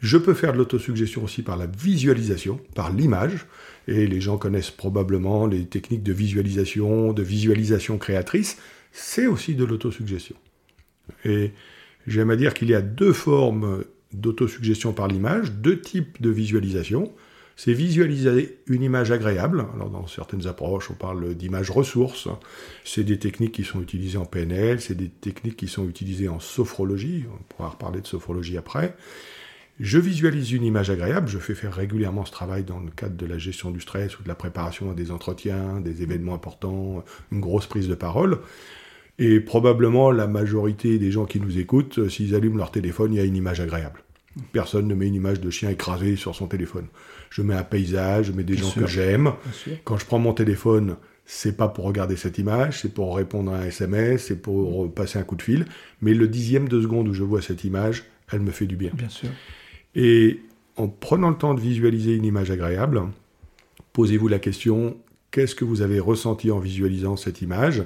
[0.01, 3.47] Je peux faire de l'autosuggestion aussi par la visualisation, par l'image,
[3.88, 8.59] et les gens connaissent probablement les techniques de visualisation, de visualisation créatrice,
[8.93, 10.37] c'est aussi de l'autosuggestion.
[11.25, 11.53] Et
[12.07, 17.12] j'aime à dire qu'il y a deux formes d'autosuggestion par l'image, deux types de visualisation.
[17.57, 19.66] C'est visualiser une image agréable.
[19.74, 22.29] Alors dans certaines approches, on parle d'image ressource.
[22.85, 26.40] C'est des techniques qui sont utilisées en PNL, c'est des techniques qui sont utilisées en
[26.40, 27.24] sophrologie.
[27.33, 28.96] On pourra reparler de sophrologie après.
[29.81, 33.27] Je visualise une image agréable, je fais faire régulièrement ce travail dans le cadre de
[33.27, 37.40] la gestion du stress ou de la préparation à des entretiens, des événements importants, une
[37.40, 38.38] grosse prise de parole.
[39.18, 43.20] Et probablement la majorité des gens qui nous écoutent, s'ils allument leur téléphone, il y
[43.20, 44.04] a une image agréable.
[44.53, 46.87] Personne ne met une image de chien écrasé sur son téléphone.
[47.31, 49.33] Je mets un paysage, je mets des gens que j'aime.
[49.85, 53.59] Quand je prends mon téléphone, c'est pas pour regarder cette image, c'est pour répondre à
[53.59, 55.66] un SMS, c'est pour passer un coup de fil.
[56.01, 58.90] Mais le dixième de seconde où je vois cette image, elle me fait du bien.
[58.94, 59.29] Bien sûr.
[59.94, 60.40] Et
[60.77, 63.03] en prenant le temps de visualiser une image agréable,
[63.92, 64.97] posez-vous la question
[65.31, 67.83] qu'est-ce que vous avez ressenti en visualisant cette image?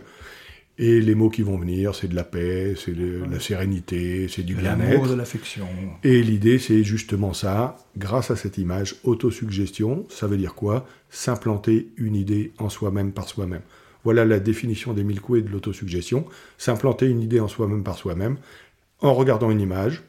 [0.78, 4.44] Et les mots qui vont venir, c'est de la paix, c'est de la sérénité, c'est
[4.44, 5.08] du bien-être.
[5.08, 5.66] de l'affection.
[6.04, 7.76] Et l'idée, c'est justement ça.
[7.96, 10.86] Grâce à cette image, autosuggestion, ça veut dire quoi?
[11.10, 13.62] S'implanter une idée en soi-même par soi-même.
[14.04, 16.26] Voilà la définition des mille coups de l'autosuggestion.
[16.58, 18.36] S'implanter une idée en soi-même par soi-même.
[19.00, 20.04] En regardant une image,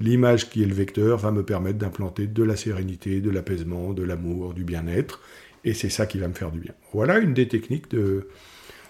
[0.00, 4.02] l'image qui est le vecteur va me permettre d'implanter de la sérénité, de l'apaisement, de
[4.02, 5.22] l'amour, du bien-être.
[5.64, 6.74] Et c'est ça qui va me faire du bien.
[6.92, 8.28] Voilà une des techniques de,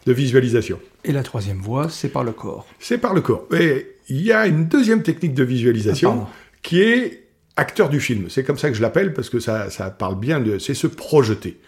[0.06, 0.78] de visualisation.
[1.04, 2.66] Et la troisième voie, c'est par le corps.
[2.78, 3.46] C'est par le corps.
[3.54, 6.32] Et il y a une deuxième technique de visualisation ah,
[6.62, 7.24] qui est
[7.56, 8.26] acteur du film.
[8.28, 10.58] C'est comme ça que je l'appelle parce que ça, ça parle bien de.
[10.58, 11.58] C'est se projeter.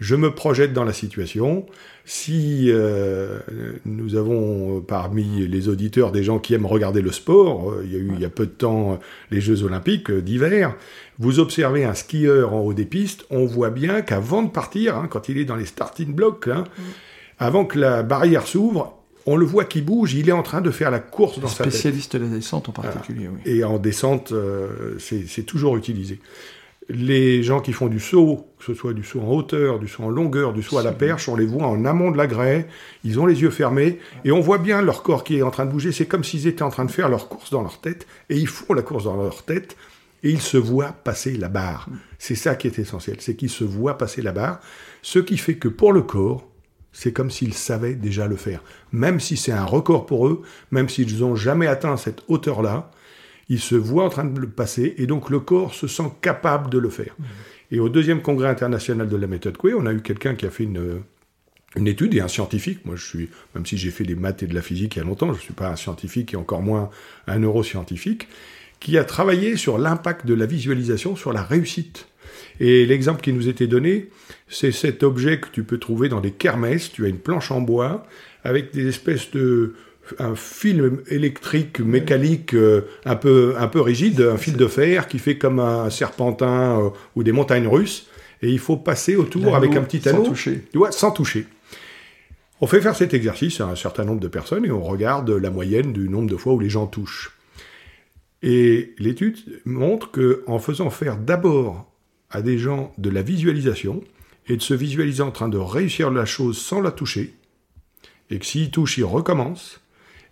[0.00, 1.66] Je me projette dans la situation.
[2.06, 3.38] Si euh,
[3.84, 7.92] nous avons euh, parmi les auditeurs des gens qui aiment regarder le sport, euh, il
[7.92, 8.98] y a eu il y a peu de temps
[9.30, 10.74] les Jeux Olympiques d'hiver,
[11.18, 15.06] vous observez un skieur en haut des pistes, on voit bien qu'avant de partir, hein,
[15.08, 16.82] quand il est dans les starting blocks, hein, mm.
[17.40, 20.70] Avant que la barrière s'ouvre, on le voit qui bouge, il est en train de
[20.70, 21.72] faire la course dans sa tête.
[21.72, 23.40] Spécialiste de la descente en particulier, oui.
[23.44, 24.32] Et en descente,
[24.98, 26.20] c'est toujours utilisé
[26.92, 30.04] les gens qui font du saut, que ce soit du saut en hauteur, du saut
[30.04, 32.66] en longueur, du saut à la perche, on les voit en amont de la grève,
[33.04, 35.66] ils ont les yeux fermés, et on voit bien leur corps qui est en train
[35.66, 38.06] de bouger, c'est comme s'ils étaient en train de faire leur course dans leur tête,
[38.28, 39.76] et ils font la course dans leur tête,
[40.22, 41.88] et ils se voient passer la barre.
[42.18, 44.60] C'est ça qui est essentiel, c'est qu'ils se voient passer la barre,
[45.02, 46.49] ce qui fait que pour le corps,
[46.92, 48.62] c'est comme s'ils savaient déjà le faire.
[48.92, 52.90] Même si c'est un record pour eux, même s'ils n'ont jamais atteint cette hauteur-là,
[53.48, 56.70] il se voit en train de le passer, et donc le corps se sent capable
[56.70, 57.14] de le faire.
[57.18, 57.24] Mmh.
[57.72, 60.50] Et au deuxième congrès international de la méthode Coué, on a eu quelqu'un qui a
[60.50, 61.02] fait une,
[61.76, 62.84] une étude et un scientifique.
[62.84, 65.02] Moi, je suis, même si j'ai fait des maths et de la physique il y
[65.02, 66.90] a longtemps, je ne suis pas un scientifique et encore moins
[67.26, 68.28] un neuroscientifique,
[68.80, 72.08] qui a travaillé sur l'impact de la visualisation sur la réussite.
[72.60, 74.10] Et l'exemple qui nous était donné,
[74.48, 76.92] c'est cet objet que tu peux trouver dans des kermesses.
[76.92, 78.06] Tu as une planche en bois
[78.44, 79.74] avec des espèces de,
[80.18, 85.18] un fil électrique mécanique euh, un peu un peu rigide, un fil de fer qui
[85.18, 88.08] fait comme un serpentin euh, ou des montagnes russes,
[88.42, 90.62] et il faut passer autour avec un petit anneau, sans toucher.
[90.90, 91.46] sans toucher.
[92.60, 95.50] On fait faire cet exercice à un certain nombre de personnes et on regarde la
[95.50, 97.32] moyenne du nombre de fois où les gens touchent.
[98.42, 101.89] Et l'étude montre que en faisant faire d'abord
[102.30, 104.02] à des gens de la visualisation
[104.46, 107.34] et de se visualiser en train de réussir la chose sans la toucher,
[108.30, 109.80] et que s'ils touchent, ils recommencent,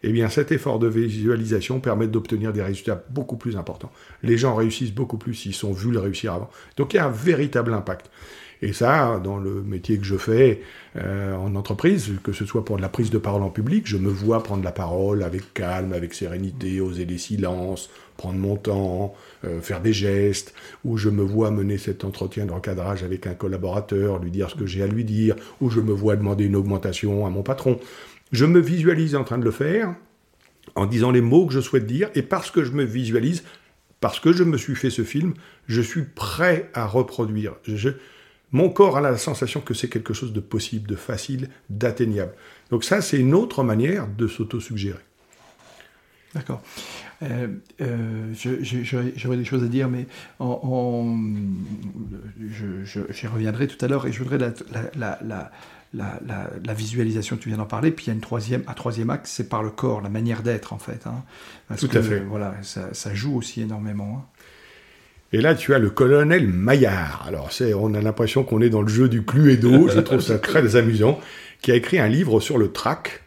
[0.03, 3.93] eh bien cet effort de visualisation permet d'obtenir des résultats beaucoup plus importants.
[4.23, 6.51] Les gens réussissent beaucoup plus s'ils sont vus le réussir avant.
[6.77, 8.11] Donc il y a un véritable impact.
[8.61, 10.63] Et ça, dans le métier que je fais
[10.97, 13.97] euh, en entreprise, que ce soit pour de la prise de parole en public, je
[13.97, 19.15] me vois prendre la parole avec calme, avec sérénité, oser des silences, prendre mon temps,
[19.45, 20.55] euh, faire des gestes,
[20.85, 24.57] ou je me vois mener cet entretien de recadrage avec un collaborateur, lui dire ce
[24.57, 27.79] que j'ai à lui dire, ou je me vois demander une augmentation à mon patron.
[28.33, 29.95] Je me visualise en train de le faire,
[30.75, 33.45] en disant les mots que je souhaite dire, et parce que je me visualise,
[34.01, 35.35] parce que je me suis fait ce film,
[35.67, 37.55] je suis prêt à reproduire.
[38.53, 42.33] Mon corps a la sensation que c'est quelque chose de possible, de facile, d'atteignable.
[42.71, 44.99] Donc ça, c'est une autre manière de s'auto-suggérer.
[46.35, 46.63] D'accord.
[47.23, 47.49] Euh,
[47.81, 48.33] euh,
[49.17, 50.07] J'aurais des choses à dire, mais
[50.39, 51.19] en,
[52.49, 54.53] j'y reviendrai tout à l'heure et je voudrais la,
[54.95, 55.51] la
[55.95, 56.21] la,
[56.65, 59.31] la, visualisation, tu viens d'en parler, puis il y a une troisième, un troisième axe,
[59.31, 61.07] c'est par le corps, la manière d'être en fait.
[61.07, 61.25] Hein.
[61.77, 62.21] Tout à fait.
[62.21, 64.23] Voilà, ça, ça, joue aussi énormément.
[64.23, 64.38] Hein.
[65.33, 67.25] Et là, tu as le colonel Maillard.
[67.27, 70.39] Alors, c'est, on a l'impression qu'on est dans le jeu du Cluedo, je trouve ça
[70.39, 71.21] très amusant,
[71.61, 73.23] qui a écrit un livre sur le trac.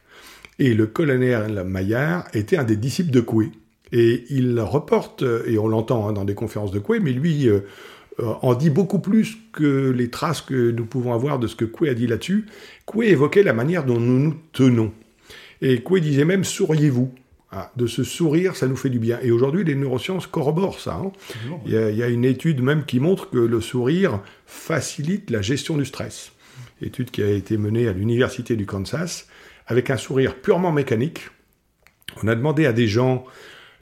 [0.60, 3.52] Et le colonel Maillard était un des disciples de Coué.
[3.92, 7.62] Et il reporte, et on l'entend hein, dans des conférences de Coué, mais lui, euh,
[8.20, 11.66] euh, en dit beaucoup plus que les traces que nous pouvons avoir de ce que
[11.66, 12.46] Coué a dit là-dessus.
[12.86, 14.92] Coué évoquait la manière dont nous nous tenons.
[15.62, 17.14] Et Coué disait même souriez-vous.
[17.54, 19.20] Ah, de se sourire, ça nous fait du bien.
[19.22, 20.94] Et aujourd'hui, les neurosciences corroborent ça.
[20.94, 21.12] Hein.
[21.66, 25.86] Il, y a, une étude même qui montre que le sourire facilite la gestion du
[25.86, 26.32] stress.
[26.82, 29.28] Étude qui a été menée à l'Université du Kansas
[29.68, 31.30] avec un sourire purement mécanique.
[32.24, 33.26] On a demandé à des gens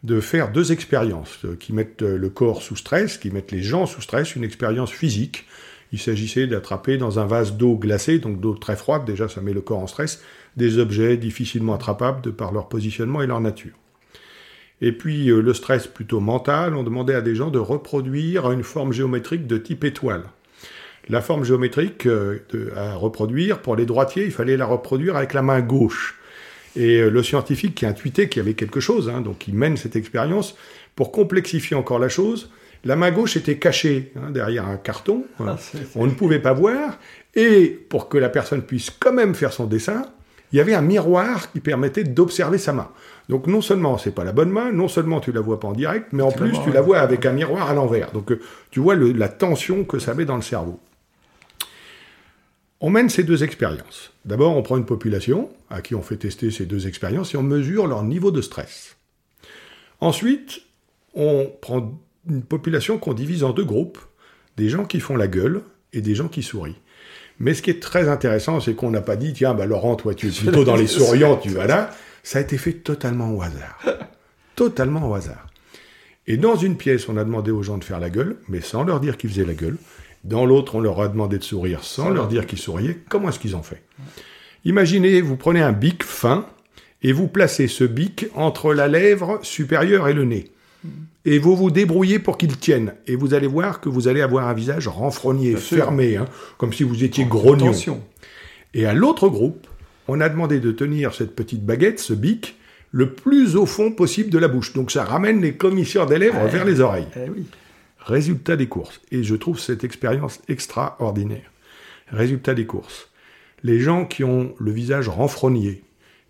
[0.01, 3.61] de faire deux expériences euh, qui mettent euh, le corps sous stress, qui mettent les
[3.61, 5.45] gens sous stress, une expérience physique.
[5.92, 9.54] Il s'agissait d'attraper dans un vase d'eau glacée, donc d'eau très froide, déjà ça met
[9.54, 10.22] le corps en stress,
[10.56, 13.74] des objets difficilement attrapables de par leur positionnement et leur nature.
[14.82, 18.64] Et puis euh, le stress plutôt mental, on demandait à des gens de reproduire une
[18.64, 20.24] forme géométrique de type étoile.
[21.10, 22.08] La forme géométrique
[22.76, 26.20] à reproduire, pour les droitiers, il fallait la reproduire avec la main gauche.
[26.76, 29.56] Et euh, le scientifique qui a intuité qu'il y avait quelque chose, hein, donc il
[29.56, 30.56] mène cette expérience,
[30.96, 32.52] pour complexifier encore la chose,
[32.86, 35.58] la main gauche était cachée hein, derrière un carton, ah,
[35.96, 36.98] on ne pouvait pas voir,
[37.36, 40.06] et pour que la personne puisse quand même faire son dessin,
[40.52, 42.90] il y avait un miroir qui permettait d'observer sa main.
[43.28, 45.74] Donc non seulement c'est pas la bonne main, non seulement tu la vois pas en
[45.74, 48.12] direct, mais en plus tu la vois avec un miroir à l'envers.
[48.12, 48.40] Donc euh,
[48.72, 50.80] tu vois la tension que ça met dans le cerveau.
[52.82, 54.14] On mène ces deux expériences.
[54.26, 57.44] D'abord, on prend une population à qui on fait tester ces deux expériences et on
[57.44, 58.96] mesure leur niveau de stress.
[60.00, 60.62] Ensuite,
[61.14, 63.99] on prend une population qu'on divise en deux groupes,
[64.57, 65.61] des gens qui font la gueule
[65.93, 66.80] et des gens qui sourient.
[67.39, 70.13] Mais ce qui est très intéressant, c'est qu'on n'a pas dit, tiens, bah Laurent, toi,
[70.13, 71.91] tu es plutôt dans les souriants, tu vas là.
[72.24, 73.82] Ça a été fait totalement au hasard.
[74.55, 75.47] Totalement au hasard.
[76.28, 78.84] Et dans une pièce, on a demandé aux gens de faire la gueule, mais sans
[78.84, 79.78] leur dire qu'ils faisaient la gueule.
[80.26, 82.99] Dans l'autre, on leur a demandé de sourire sans leur dire qu'ils souriaient.
[83.07, 83.82] Comment est-ce qu'ils ont fait?
[84.65, 86.45] Imaginez, vous prenez un bic fin
[87.01, 90.51] et vous placez ce bic entre la lèvre supérieure et le nez.
[91.26, 92.93] Et vous vous débrouillez pour qu'il tienne.
[93.07, 96.26] Et vous allez voir que vous allez avoir un visage renfrogné, fermé, hein,
[96.57, 97.74] comme si vous étiez grognon.
[98.74, 99.67] Et à l'autre groupe,
[100.07, 102.55] on a demandé de tenir cette petite baguette, ce bic,
[102.91, 104.74] le plus au fond possible de la bouche.
[104.74, 107.07] Donc ça ramène les commissures des lèvres vers les oreilles.
[107.15, 107.30] Eh
[107.99, 109.01] Résultat des courses.
[109.11, 111.51] Et je trouve cette expérience extraordinaire.
[112.07, 113.09] Résultat des courses.
[113.61, 115.84] Les gens qui ont le visage renfrogné,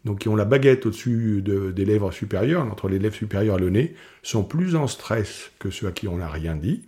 [0.10, 3.70] donc qui ont la baguette au-dessus des lèvres supérieures, entre les lèvres supérieures et le
[3.70, 3.94] nez,
[4.24, 6.82] sont plus en stress que ceux à qui on n'a rien dit.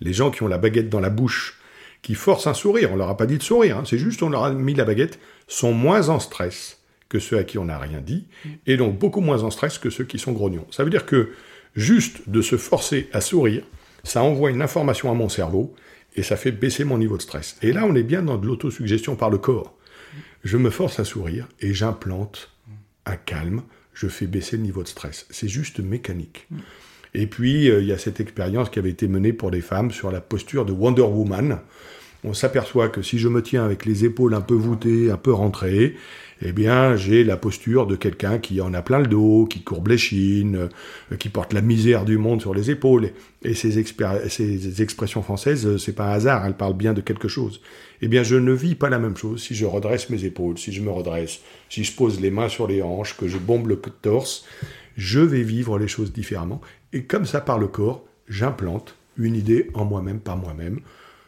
[0.00, 1.58] Les gens qui ont la baguette dans la bouche,
[2.02, 4.28] qui forcent un sourire, on leur a pas dit de sourire, hein, c'est juste on
[4.28, 7.80] leur a mis la baguette, sont moins en stress que ceux à qui on n'a
[7.80, 8.26] rien dit,
[8.68, 10.68] et donc beaucoup moins en stress que ceux qui sont grognons.
[10.70, 11.30] Ça veut dire que
[11.74, 13.64] juste de se forcer à sourire,
[14.04, 15.74] ça envoie une information à mon cerveau,
[16.14, 17.56] et ça fait baisser mon niveau de stress.
[17.60, 19.74] Et là, on est bien dans de l'autosuggestion par le corps
[20.44, 22.50] je me force à sourire et j'implante
[23.06, 23.62] un calme,
[23.94, 25.26] je fais baisser le niveau de stress.
[25.30, 26.46] C'est juste mécanique.
[27.14, 29.90] Et puis, euh, il y a cette expérience qui avait été menée pour des femmes
[29.90, 31.60] sur la posture de Wonder Woman.
[32.24, 35.32] On s'aperçoit que si je me tiens avec les épaules un peu voûtées, un peu
[35.32, 35.94] rentrées,
[36.42, 39.88] eh bien, j'ai la posture de quelqu'un qui en a plein le dos, qui courbe
[39.88, 40.68] les chines,
[41.12, 43.10] euh, qui porte la misère du monde sur les épaules.
[43.42, 47.60] Et ces, expressions françaises, euh, c'est pas un hasard, elles parlent bien de quelque chose.
[48.04, 50.74] Eh bien, je ne vis pas la même chose si je redresse mes épaules, si
[50.74, 51.40] je me redresse,
[51.70, 54.44] si je pose les mains sur les hanches, que je bombe le torse.
[54.98, 56.60] Je vais vivre les choses différemment.
[56.92, 60.80] Et comme ça par le corps, j'implante une idée en moi-même, par moi-même,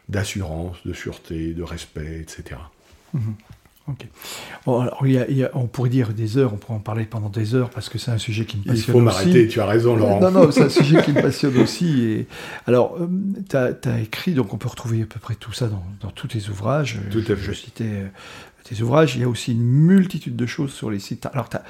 [0.07, 2.59] d'assurance, de sûreté, de respect, etc.
[3.89, 4.05] Ok.
[4.65, 5.01] alors,
[5.53, 8.11] on pourrait dire des heures, on pourrait en parler pendant des heures parce que c'est
[8.11, 8.83] un sujet qui me passionne.
[8.85, 10.19] Il faut m'arrêter, tu as raison, Laurent.
[10.19, 12.01] Non, non, c'est un sujet qui me passionne aussi.
[12.01, 12.27] Et...
[12.65, 13.07] Alors, euh,
[13.49, 15.69] tu as, écrit, donc on peut retrouver à peu près tout ça
[16.01, 16.99] dans, tous tes ouvrages.
[17.11, 17.37] Tout à fait.
[17.37, 18.07] Je citais euh,
[18.67, 21.25] tes ouvrages, il y a aussi une multitude de choses sur les sites.
[21.27, 21.63] Alors, tu as,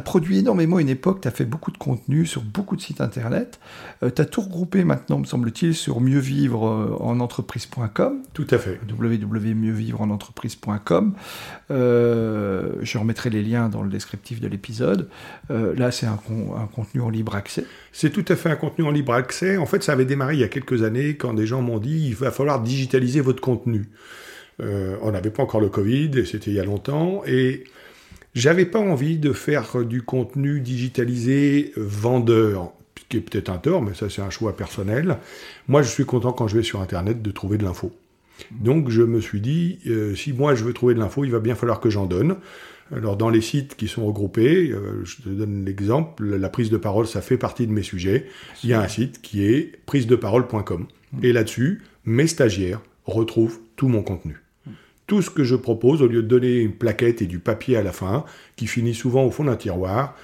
[0.00, 3.58] produit énormément une époque, tu as fait beaucoup de contenu sur beaucoup de sites internet.
[4.02, 8.22] Euh, tu as tout regroupé maintenant, me semble-t-il, sur mieuxvivre euh, en entreprise.com.
[8.32, 8.78] Tout à fait.
[8.88, 11.14] www.mieuxvivre-en-entreprise.com.
[11.70, 15.08] Euh, je remettrai les liens dans le descriptif de l'épisode.
[15.50, 16.20] là, c'est un,
[16.56, 17.66] un contenu en libre accès.
[17.92, 19.56] C'est tout à fait un contenu en libre accès.
[19.56, 22.06] En fait, ça avait démarré il y a quelques années quand des gens m'ont dit
[22.08, 23.88] il va falloir digitaliser votre contenu.
[24.60, 27.64] Euh, on n'avait pas encore le Covid, et c'était il y a longtemps, et
[28.34, 33.82] j'avais pas envie de faire du contenu digitalisé vendeur, ce qui est peut-être un tort,
[33.82, 35.18] mais ça c'est un choix personnel.
[35.68, 37.92] Moi, je suis content quand je vais sur Internet de trouver de l'info.
[38.50, 41.38] Donc je me suis dit, euh, si moi je veux trouver de l'info, il va
[41.38, 42.36] bien falloir que j'en donne.
[42.92, 46.76] Alors dans les sites qui sont regroupés, euh, je te donne l'exemple, la prise de
[46.76, 48.26] parole, ça fait partie de mes sujets.
[48.62, 50.86] Il y a un site qui est prisedeparole.com.
[51.22, 54.43] Et là-dessus, mes stagiaires retrouvent tout mon contenu
[55.06, 57.82] tout ce que je propose, au lieu de donner une plaquette et du papier à
[57.82, 58.24] la fin,
[58.56, 60.16] qui finit souvent au fond d'un tiroir,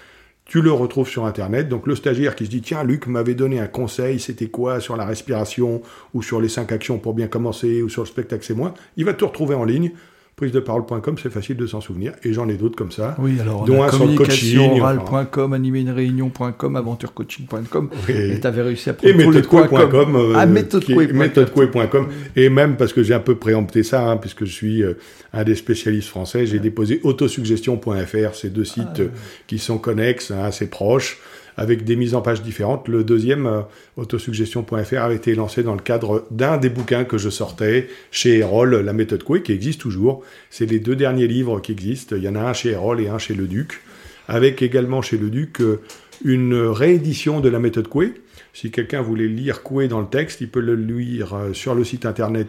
[0.46, 1.68] tu le retrouves sur Internet.
[1.68, 4.96] Donc le stagiaire qui se dit, tiens, Luc m'avait donné un conseil, c'était quoi sur
[4.96, 8.54] la respiration, ou sur les cinq actions pour bien commencer, ou sur le spectacle, c'est
[8.54, 9.92] moi, il va te retrouver en ligne
[10.40, 12.14] prise-de-parole.com, c'est facile de s'en souvenir.
[12.24, 13.14] Et j'en ai d'autres comme ça.
[13.18, 17.90] Oui, alors dont un communication orale.com, animer une réunion.com, aventurecoaching.com.
[18.08, 20.16] Et tu avais réussi à prendre Et méthodecoué.com.
[20.16, 22.08] Euh, ah, méthodecoué.com.
[22.36, 24.94] Et même parce que j'ai un peu préempté ça, hein, puisque je suis euh,
[25.34, 29.08] un des spécialistes français, j'ai déposé autosuggestion.fr, ces deux sites ah, euh,
[29.46, 31.18] qui sont connexes, hein, assez proches
[31.60, 32.88] avec des mises en page différentes.
[32.88, 33.60] Le deuxième, euh,
[33.98, 38.76] autosuggestion.fr, avait été lancé dans le cadre d'un des bouquins que je sortais chez Erol,
[38.76, 40.22] la méthode Coué, qui existe toujours.
[40.48, 42.16] C'est les deux derniers livres qui existent.
[42.16, 43.82] Il y en a un chez Erol et un chez Le Duc,
[44.26, 45.82] avec également chez Le Duc euh,
[46.24, 48.14] une réédition de la méthode Coué.
[48.54, 51.84] Si quelqu'un voulait lire Coué dans le texte, il peut le lire euh, sur le
[51.84, 52.48] site internet,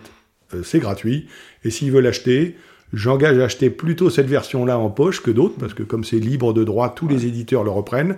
[0.64, 1.28] c'est gratuit.
[1.64, 2.58] Et s'il veut l'acheter,
[2.94, 6.54] J'engage à acheter plutôt cette version-là en poche que d'autres, parce que comme c'est libre
[6.54, 8.18] de droit, tous les éditeurs le reprennent,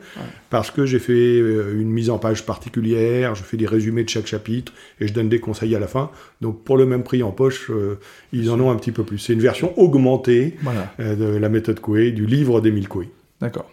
[0.50, 4.10] parce que j'ai fait euh, une mise en page particulière, je fais des résumés de
[4.10, 6.10] chaque chapitre, et je donne des conseils à la fin.
[6.42, 8.00] Donc pour le même prix en poche, euh,
[8.32, 9.20] ils en ont un petit peu plus.
[9.20, 10.58] C'est une version augmentée
[11.00, 13.10] euh, de la méthode Coué, du livre d'Émile Coué.
[13.42, 13.70] D'accord.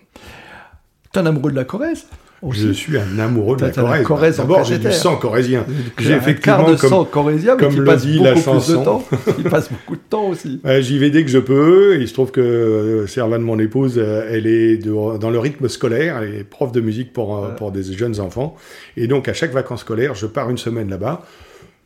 [1.13, 2.07] T'es un amoureux de la Corrèze?
[2.51, 4.05] Je suis un amoureux de la Corrèze.
[4.05, 5.67] Corrèze D'abord, j'ai du sang corrézien.
[5.99, 9.03] J'ai effectivement de comme, sang corrézien, mais comme passe dit la chanson.
[9.39, 10.61] il passe beaucoup de temps aussi.
[10.81, 11.99] J'y vais dès que je peux.
[12.01, 16.23] Il se trouve que euh, Servane, mon épouse, euh, elle est dans le rythme scolaire.
[16.23, 18.57] Elle est prof de musique pour, euh, pour des jeunes enfants.
[18.97, 21.23] Et donc, à chaque vacances scolaires, je pars une semaine là-bas.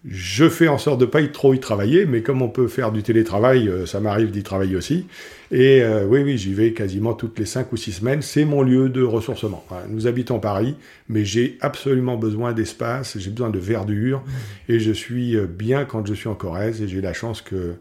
[0.06, 2.92] Je fais en sorte de pas y trop y travailler, mais comme on peut faire
[2.92, 5.06] du télétravail, euh, ça m'arrive d'y travailler aussi.
[5.50, 8.20] Et euh, oui, oui, j'y vais quasiment toutes les cinq ou six semaines.
[8.20, 9.64] C'est mon lieu de ressourcement.
[9.88, 10.74] Nous habitons Paris,
[11.08, 14.72] mais j'ai absolument besoin d'espace, j'ai besoin de verdure, mmh.
[14.72, 17.76] et je suis euh, bien quand je suis en Corrèze, et j'ai la chance que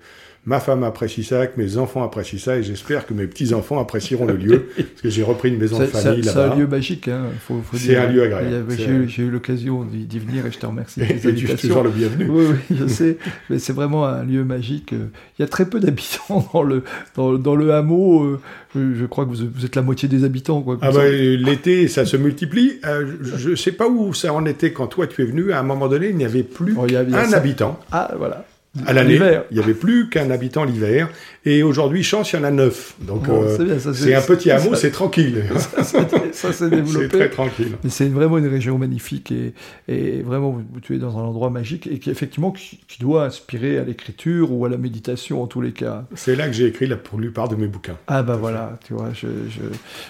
[0.45, 4.25] ma femme apprécie ça, que mes enfants apprécient ça, et j'espère que mes petits-enfants apprécieront
[4.25, 6.47] le lieu, parce que j'ai repris une maison de famille là-bas.
[6.47, 7.27] C'est un lieu magique, hein,
[7.73, 8.73] C'est un lieu agréable.
[9.07, 11.01] J'ai eu, l'occasion d'y venir, et je te remercie.
[11.01, 12.27] et tu es toujours le bienvenu.
[12.29, 13.17] Oui, oui, je sais,
[13.49, 14.91] mais c'est vraiment un lieu magique.
[14.91, 16.83] Il y a très peu d'habitants dans le,
[17.15, 18.23] dans, le hameau.
[18.23, 18.39] Euh,
[18.75, 20.61] je crois que vous, êtes la moitié des habitants.
[20.61, 22.79] Quoi, ah bah, l'été, ça se multiplie.
[22.85, 25.51] Euh, je ne sais pas où ça en était quand toi tu es venu.
[25.53, 27.79] À un moment donné, il n'y avait plus oh, un habitant.
[27.91, 28.45] Ah, voilà
[28.85, 29.19] à l'année.
[29.51, 31.09] Il n'y avait plus qu'un habitant l'hiver.
[31.45, 32.95] Et aujourd'hui, Chance, il y en a neuf.
[33.01, 35.43] Donc, euh, c'est un petit hameau, c'est tranquille.
[35.83, 37.07] Ça, s'est développé.
[37.09, 37.77] C'est très tranquille.
[37.83, 39.53] Mais c'est vraiment une région magnifique et,
[39.87, 43.83] et, vraiment, tu es dans un endroit magique et qui, effectivement, qui, doit inspirer à
[43.83, 46.05] l'écriture ou à la méditation en tous les cas.
[46.15, 47.97] C'est là que j'ai écrit la plupart de mes bouquins.
[48.07, 49.27] Ah, bah voilà, tu vois, je,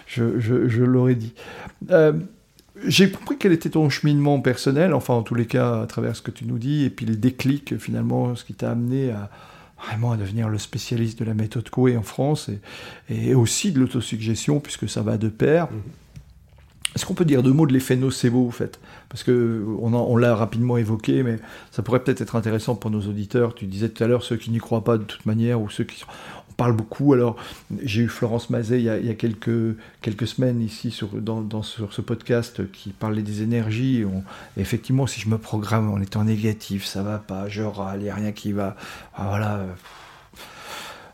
[0.08, 1.34] je, je, je l'aurais dit.
[1.90, 2.14] Euh,
[2.86, 6.22] j'ai compris quel était ton cheminement personnel, enfin en tous les cas à travers ce
[6.22, 9.30] que tu nous dis, et puis les déclics finalement, ce qui t'a amené à
[9.86, 12.50] vraiment à devenir le spécialiste de la méthode Coué en France,
[13.10, 15.72] et, aussi de l'autosuggestion, puisque ça va de pair.
[15.72, 15.82] Mhm.
[16.96, 18.80] Est-ce qu'on peut dire deux mots de l'effet nocebo, en fait?
[19.10, 21.38] Parce que on, l'a rapidement évoqué, mais
[21.72, 23.56] ça pourrait peut-être être intéressant pour nos auditeurs.
[23.56, 25.86] Tu disais tout à l'heure ceux qui n'y croient pas de toute manière, ou ceux
[25.86, 26.04] qui
[26.54, 27.14] sont parle beaucoup.
[27.14, 27.36] Alors,
[27.82, 32.02] j'ai eu Florence Mazet il y a, quelques, quelques semaines ici sur, dans, sur ce
[32.02, 34.04] podcast qui parlait des énergies.
[34.58, 38.10] effectivement, si je me programme en étant négatif, ça va pas, je râle, il n'y
[38.10, 38.76] a rien qui va.
[39.16, 39.66] Ah, voilà.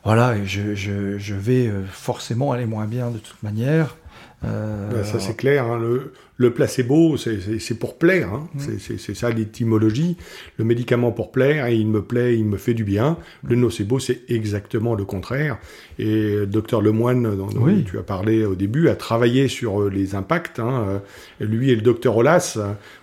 [0.05, 3.97] Voilà, je, je, je, vais euh, forcément aller moins bien de toute manière.
[4.45, 5.65] Euh, ben, ça c'est clair.
[5.65, 5.79] Hein.
[5.79, 8.33] Le, le, placebo, c'est pour plaire.
[8.33, 8.47] Hein.
[8.53, 8.97] Mm.
[8.97, 10.15] C'est ça l'étymologie.
[10.57, 13.17] Le médicament pour plaire, et il me plaît, il me fait du bien.
[13.43, 15.57] Le nocebo, c'est exactement le contraire.
[15.97, 17.49] Et le docteur Lemoine, dont
[17.85, 20.59] tu as parlé au début, a travaillé sur euh, les impacts.
[20.59, 21.01] Hein.
[21.41, 22.57] Euh, lui et le docteur Olas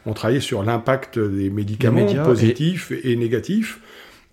[0.06, 3.80] ont travaillé sur l'impact des médicaments positifs et négatifs.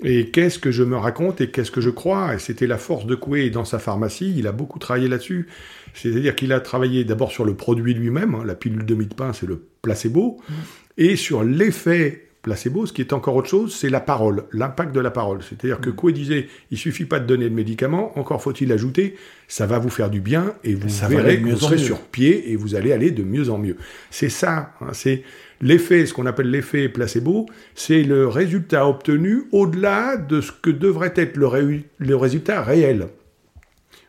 [0.04, 2.36] Et qu'est-ce que je me raconte et qu'est-ce que je crois?
[2.36, 5.47] Et c'était la force de Coué dans sa pharmacie, il a beaucoup travaillé là-dessus.
[5.94, 9.14] C'est-à-dire qu'il a travaillé d'abord sur le produit lui-même, hein, la pilule de mie de
[9.14, 10.54] pain, c'est le placebo, mmh.
[10.98, 15.00] et sur l'effet placebo, ce qui est encore autre chose, c'est la parole, l'impact de
[15.00, 15.39] la parole.
[15.48, 15.96] C'est-à-dire que mmh.
[15.96, 19.16] Coué disait, il suffit pas de donner de médicaments, encore faut-il ajouter,
[19.48, 22.56] ça va vous faire du bien et vous verrez que vous serez sur pied et
[22.56, 23.78] vous allez aller de mieux en mieux.
[24.10, 25.24] C'est ça, hein, c'est
[25.64, 31.14] L'effet, ce qu'on appelle l'effet placebo, c'est le résultat obtenu au-delà de ce que devrait
[31.16, 33.08] être le, résultat réel.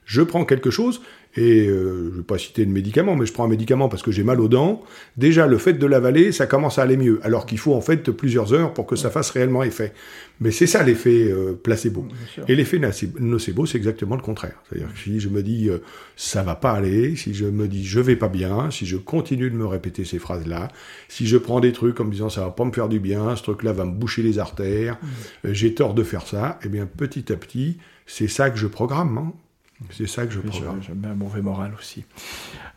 [0.04, 1.00] Je prends quelque chose,
[1.36, 4.02] et euh, je ne vais pas citer de médicament, mais je prends un médicament parce
[4.02, 4.82] que j'ai mal aux dents,
[5.16, 8.10] déjà le fait de l'avaler, ça commence à aller mieux, alors qu'il faut en fait
[8.10, 9.92] plusieurs heures pour que ça fasse réellement effet.
[10.40, 12.06] Mais c'est ça l'effet euh, placebo.
[12.48, 12.80] Et l'effet
[13.20, 14.60] nocebo, c'est exactement le contraire.
[14.68, 15.78] C'est-à-dire que si je me dis euh,
[16.16, 19.50] ça va pas aller, si je me dis je vais pas bien, si je continue
[19.50, 20.68] de me répéter ces phrases-là,
[21.08, 23.36] si je prends des trucs en me disant ça va pas me faire du bien,
[23.36, 25.52] ce truc-là va me boucher les artères, mmh.
[25.52, 28.66] j'ai tort de faire ça, et eh bien petit à petit, c'est ça que je
[28.66, 29.18] programme.
[29.18, 29.32] Hein.
[29.90, 30.56] C'est ça que je pense.
[30.82, 32.04] Je, mets un mauvais moral aussi.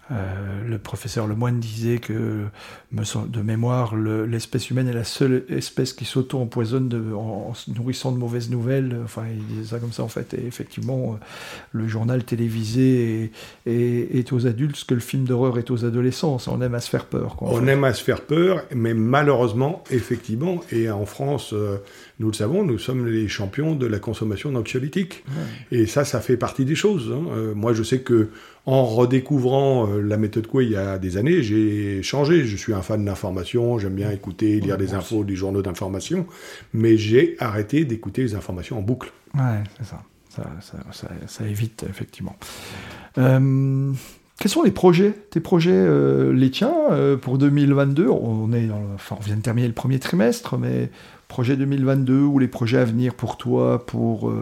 [0.09, 2.45] Euh, le professeur Lemoine disait que,
[2.91, 8.49] de mémoire, l'espèce humaine est la seule espèce qui s'auto-empoisonne en, se nourrissant de mauvaises
[8.49, 8.97] nouvelles.
[9.03, 10.33] Enfin, il disait ça comme ça en fait.
[10.33, 11.25] Et effectivement, euh,
[11.71, 13.31] le journal télévisé
[13.65, 16.37] est, aux adultes ce que le film d'horreur est aux adolescents.
[16.47, 17.35] On aime à se faire peur.
[17.41, 21.77] On aime à se faire peur, mais malheureusement, effectivement, et en France, euh,
[22.19, 25.23] nous le savons, nous sommes les champions de la consommation d'anxiolytiques.
[25.71, 27.13] Et ça, ça fait partie des choses.
[27.13, 27.53] Hein.
[27.55, 28.29] moi, je sais que
[28.67, 32.45] en redécouvrant euh, la méthode Coué il y a des années, j'ai changé.
[32.45, 36.27] Je suis un fan d'information, j'aime bien écouter, lire des infos, des journaux d'information,
[36.73, 39.11] mais j'ai arrêté d'écouter les informations en boucle.
[39.33, 40.03] Ouais, c'est ça.
[41.25, 42.35] Ça, évite, effectivement.
[43.17, 43.91] Euh,
[44.39, 46.75] quels sont les projets, tes projets, euh, les tiens,
[47.21, 50.91] pour 2022 on, est enfin, on vient de terminer le premier trimestre, mais
[51.27, 54.33] projet 2022 ou les projets à venir pour toi, pour,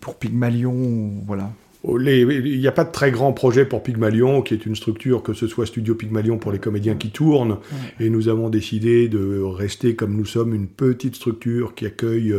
[0.00, 1.50] pour Pygmalion, voilà.
[1.82, 5.22] Oh, il n'y a pas de très grand projet pour Pygmalion, qui est une structure,
[5.22, 7.56] que ce soit Studio Pygmalion pour les comédiens qui tournent,
[7.98, 12.34] et nous avons décidé de rester comme nous sommes une petite structure qui accueille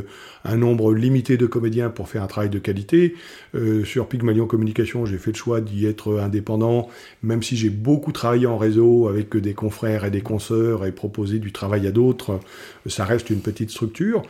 [0.46, 3.16] un nombre limité de comédiens pour faire un travail de qualité.
[3.56, 6.89] Euh, sur Pygmalion Communication, j'ai fait le choix d'y être indépendant,
[7.24, 11.39] même si j'ai beaucoup travaillé en réseau avec des confrères et des consoeurs et proposé
[11.39, 12.39] du travail à d'autres,
[12.86, 14.22] ça reste une petite structure.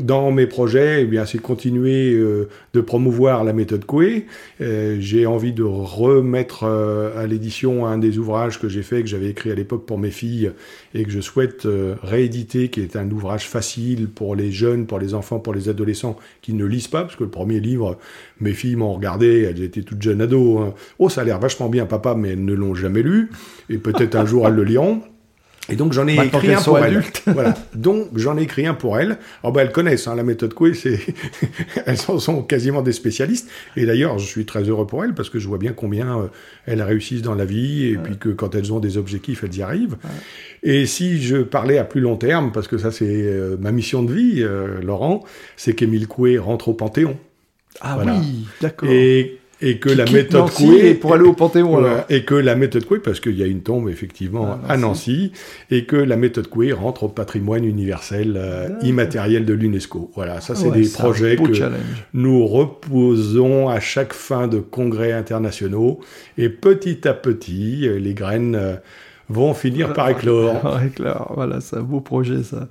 [0.00, 4.26] Dans mes projets, eh bien, c'est continuer euh, de promouvoir la méthode Coué.
[4.60, 9.08] Euh, j'ai envie de remettre euh, à l'édition un des ouvrages que j'ai fait, que
[9.08, 10.52] j'avais écrit à l'époque pour mes filles,
[10.94, 11.66] et que je souhaite
[12.02, 16.16] rééditer, qui est un ouvrage facile pour les jeunes, pour les enfants, pour les adolescents
[16.42, 17.98] qui ne lisent pas, parce que le premier livre,
[18.40, 20.60] mes filles m'ont regardé, elles étaient toutes jeunes ados.
[20.60, 20.74] Hein.
[20.98, 23.30] Oh, ça a l'air vachement bien, papa, mais elles ne l'ont jamais lu,
[23.70, 25.02] et peut-être un jour elles le liront.
[25.68, 27.02] Et donc j'en ai écrit un pour elle.
[27.26, 27.54] voilà.
[27.74, 29.18] Donc j'en ai écrit un pour elle.
[29.42, 30.98] Alors ben elles connaissent hein, la méthode Coué, c'est
[31.86, 33.48] elles sont quasiment des spécialistes.
[33.76, 36.26] Et d'ailleurs je suis très heureux pour elles parce que je vois bien combien euh,
[36.66, 39.62] elles réussissent dans la vie et puis que quand elles ont des objectifs elles y
[39.62, 39.96] arrivent.
[40.62, 44.02] Et si je parlais à plus long terme, parce que ça c'est euh, ma mission
[44.02, 45.24] de vie, euh, Laurent,
[45.56, 47.16] c'est qu'Émile Coué rentre au Panthéon.
[47.80, 48.88] Ah oui, d'accord.
[48.90, 52.98] Et et que la méthode Coué pour aller au Panthéon et que la méthode Coué
[52.98, 55.32] parce qu'il y a une tombe effectivement ah, à Nancy.
[55.70, 60.10] Et que la méthode Coué rentre au patrimoine universel euh, immatériel de l'UNESCO.
[60.14, 61.52] Voilà, ça c'est des projets que
[62.12, 66.00] nous reposons à chaque fin de congrès internationaux
[66.36, 68.76] et petit à petit les graines euh,
[69.28, 70.80] vont finir par éclore.
[70.84, 72.68] éclore, voilà, c'est un beau projet ça.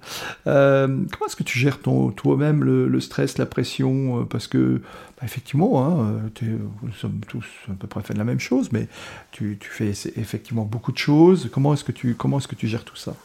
[0.47, 4.81] Euh, comment est-ce que tu gères ton, toi-même le, stress, la pression euh, Parce que,
[5.17, 8.69] bah, effectivement, hein, euh, nous sommes tous à peu près fait de la même chose,
[8.71, 8.87] mais
[9.31, 11.49] tu, tu fais effectivement beaucoup de choses.
[11.51, 13.15] Comment est-ce que tu, comment est-ce que tu gères tout ça?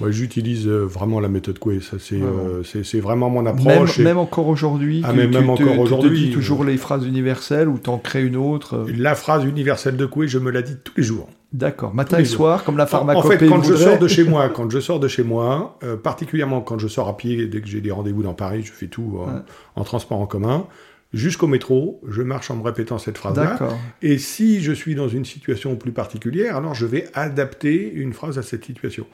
[0.00, 1.78] Moi, j'utilise vraiment la méthode Coué.
[1.80, 4.00] Ça, c'est, c'est, vraiment mon approche.
[4.00, 5.02] Même, encore aujourd'hui.
[5.04, 6.18] Ah, même, encore aujourd'hui.
[6.18, 8.86] Tu dis toujours les phrases universelles ou t'en crées une autre.
[8.88, 11.28] La phrase universelle de Coué, je me la dis tous les jours.
[11.54, 13.36] D'accord, matin et soir, comme la pharmacopée.
[13.36, 15.96] En fait, quand je sors de chez moi, quand je sors de chez moi, euh,
[15.96, 18.88] particulièrement quand je sors à pied, dès que j'ai des rendez-vous dans Paris, je fais
[18.88, 19.38] tout euh,
[19.76, 20.66] en transport en commun.
[21.12, 23.56] Jusqu'au métro, je marche en me répétant cette phrase-là.
[24.02, 28.36] Et si je suis dans une situation plus particulière, alors je vais adapter une phrase
[28.36, 29.06] à cette situation.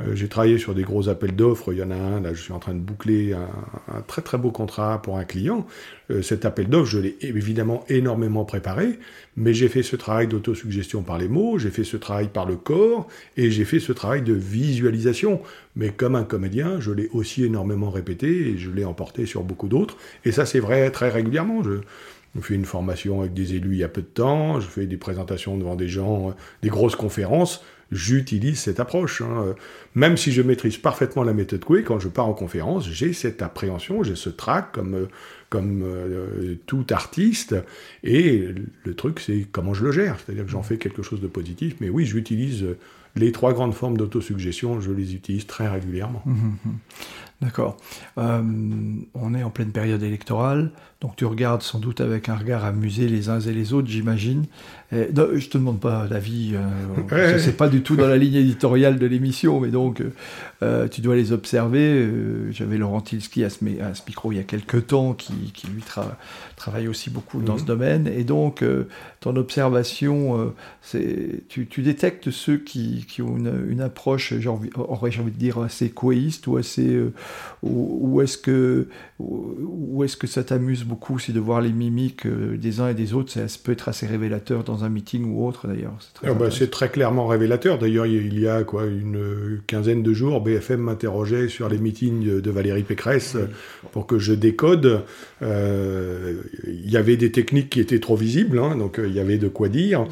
[0.00, 1.72] Euh, j'ai travaillé sur des gros appels d'offres.
[1.72, 4.38] Il y en a un, là, je suis en train de boucler un, très très
[4.38, 5.66] beau contrat pour un client.
[6.10, 8.98] Euh, cet appel d'offres, je l'ai évidemment énormément préparé,
[9.36, 12.56] mais j'ai fait ce travail d'autosuggestion par les mots, j'ai fait ce travail par le
[12.56, 15.40] corps, et j'ai fait ce travail de visualisation.
[15.76, 19.68] Mais comme un comédien, je l'ai aussi énormément répété, et je l'ai emporté sur beaucoup
[19.68, 19.96] d'autres.
[20.24, 21.62] Et ça, c'est vrai très régulièrement.
[21.62, 21.80] Je,
[22.40, 24.96] fais une formation avec des élus il y a peu de temps, je fais des
[24.96, 26.32] présentations devant des gens, euh,
[26.62, 27.62] des grosses conférences
[27.94, 29.22] j'utilise cette approche.
[29.22, 29.54] Hein.
[29.94, 33.42] Même si je maîtrise parfaitement la méthode Coué, quand je pars en conférence, j'ai cette
[33.42, 35.08] appréhension, j'ai ce trac comme,
[35.48, 37.54] comme euh, tout artiste.
[38.02, 38.48] Et
[38.84, 40.16] le truc, c'est comment je le gère.
[40.18, 41.76] C'est-à-dire que j'en fais quelque chose de positif.
[41.80, 42.66] Mais oui, j'utilise
[43.16, 46.22] les trois grandes formes d'autosuggestion, je les utilise très régulièrement.
[46.24, 46.78] Mmh, mmh, mmh.
[47.40, 47.76] D'accord.
[48.18, 48.42] Euh,
[49.14, 50.72] on est en pleine période électorale,
[51.04, 54.46] donc tu regardes sans doute avec un regard amusé les uns et les autres, j'imagine.
[54.90, 58.98] Je je te demande pas d'avis, euh, c'est pas du tout dans la ligne éditoriale
[58.98, 60.02] de l'émission, mais donc
[60.62, 61.92] euh, tu dois les observer.
[61.92, 65.32] Euh, j'avais Laurent Tilski à ce, à ce, micro il y a quelques temps, qui,
[65.72, 65.82] lui
[66.56, 67.68] travaille aussi beaucoup dans ce mhm.
[67.68, 68.64] domaine, et donc
[69.20, 70.54] ton observation,
[71.48, 74.32] tu, détectes ceux qui, ont une, approche,
[74.76, 76.98] aurais envie de dire assez coéiste ou assez
[77.62, 78.88] ou, est-ce que,
[79.18, 82.94] ou, est-ce que ça t'amuse beaucoup aussi de voir les mimiques euh, des uns et
[82.94, 85.94] des autres ça, peut être assez révélateur dans un meeting ou autre d'ailleurs.
[86.00, 87.78] C'est très, ah bah, très, clairement révélateur.
[87.78, 92.50] D'ailleurs, il y a quoi une quinzaine de jours, BFM m'interrogeait sur les meetings de
[92.50, 93.36] Valérie Pécresse
[93.92, 95.02] pour que je décode.
[95.42, 96.34] Euh,
[96.66, 99.38] il y avait des techniques qui étaient trop visibles, hein, donc euh, il y avait
[99.38, 100.06] de quoi dire.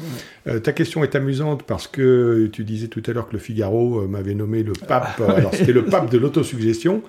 [0.63, 4.35] ta question est amusante parce que tu disais tout à l'heure que le Figaro m'avait
[4.35, 5.21] nommé le pape.
[5.27, 5.31] Ah.
[5.37, 7.03] alors c'était le pape de l'autosuggestion.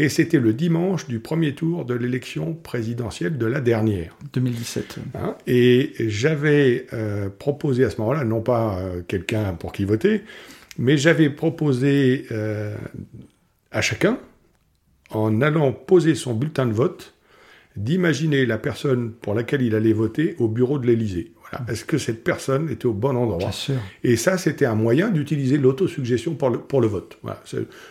[0.00, 4.16] Et c'était le dimanche du premier tour de l'élection présidentielle de la dernière.
[4.32, 5.00] 2017.
[5.16, 10.22] Hein, et j'avais euh, proposé à ce moment-là, non pas euh, quelqu'un pour qui voter,
[10.78, 12.76] mais j'avais proposé euh,
[13.72, 14.20] à chacun,
[15.10, 17.14] en allant poser son bulletin de vote,
[17.76, 21.32] d'imaginer la personne pour laquelle il allait voter au bureau de l'Élysée.
[21.68, 23.50] Est-ce que cette personne était au bon endroit
[24.04, 27.18] Et ça, c'était un moyen d'utiliser l'autosuggestion pour le, pour le vote.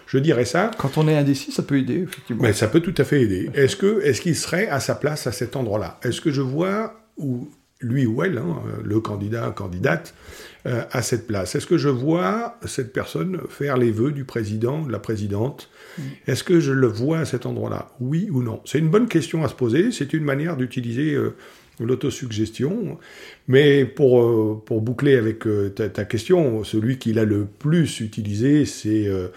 [0.07, 0.71] Je dirais ça.
[0.77, 2.43] Quand on est indécis, ça peut aider, effectivement.
[2.43, 3.49] Mais ça peut tout à fait aider.
[3.53, 5.99] Est-ce que est-ce qu'il serait à sa place à cet endroit-là?
[6.03, 7.49] Est-ce que je vois où
[7.79, 10.13] lui ou elle, hein, le candidat, candidate,
[10.65, 11.55] euh, à cette place?
[11.55, 15.69] Est-ce que je vois cette personne faire les vœux du président, de la présidente?
[16.27, 17.89] Est-ce que je le vois à cet endroit-là?
[17.99, 18.61] Oui ou non?
[18.65, 19.91] C'est une bonne question à se poser.
[19.91, 21.35] C'est une manière d'utiliser euh,
[21.79, 22.97] l'autosuggestion.
[23.47, 28.65] Mais pour, euh, pour boucler avec euh, ta, question, celui qui l'a le plus utilisé,
[28.65, 29.27] c'est euh,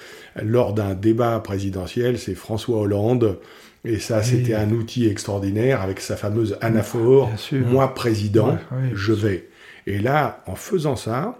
[0.43, 3.38] lors d'un débat présidentiel, c'est François Hollande.
[3.84, 8.59] Et ça, c'était un outil extraordinaire avec sa fameuse anaphore, moi président,
[8.93, 9.49] je vais.
[9.86, 11.38] Et là, en faisant ça,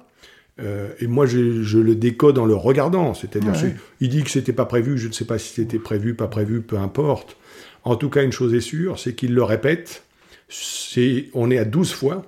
[0.59, 3.13] et moi, je, je, le décode en le regardant.
[3.13, 3.53] C'est-à-dire,
[4.01, 4.97] il dit que c'était pas prévu.
[4.97, 7.37] Je ne sais pas si c'était prévu, pas prévu, peu importe.
[7.85, 10.03] En tout cas, une chose est sûre, c'est qu'il le répète.
[10.51, 12.25] C'est, on est à 12 fois.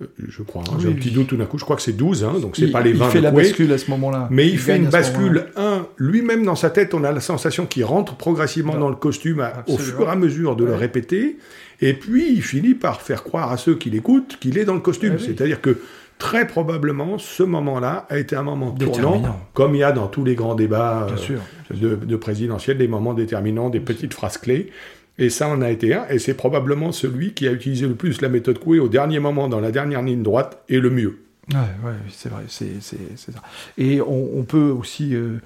[0.00, 1.92] Euh, je crois, hein, j'ai un petit doute tout d'un coup, je crois que c'est
[1.92, 3.06] 12, hein, donc c'est pas les 20.
[3.06, 4.28] Il fait la bascule à ce moment-là.
[4.30, 7.84] Mais il, fait une bascule, un, lui-même dans sa tête, on a la sensation qu'il
[7.84, 11.38] rentre progressivement dans, le costume au fur et à mesure de le répéter,
[11.80, 14.80] et puis il finit par faire croire à ceux qui l'écoutent qu'il est dans le
[14.80, 15.16] costume.
[15.18, 15.78] Ah C'est-à-dire que
[16.18, 20.24] très probablement, ce moment-là a été un moment tournant, comme il y a dans tous
[20.24, 21.38] les grands débats euh,
[21.74, 24.70] de, de présidentiels, des moments déterminants, des petites phrases clés.
[25.18, 28.20] Et ça en a été un, et c'est probablement celui qui a utilisé le plus
[28.20, 31.18] la méthode Coué au dernier moment, dans la dernière ligne droite, et le mieux.
[31.52, 33.32] Ouais, ouais c'est vrai, c'est ça.
[33.78, 35.38] Et on, peut aussi euh,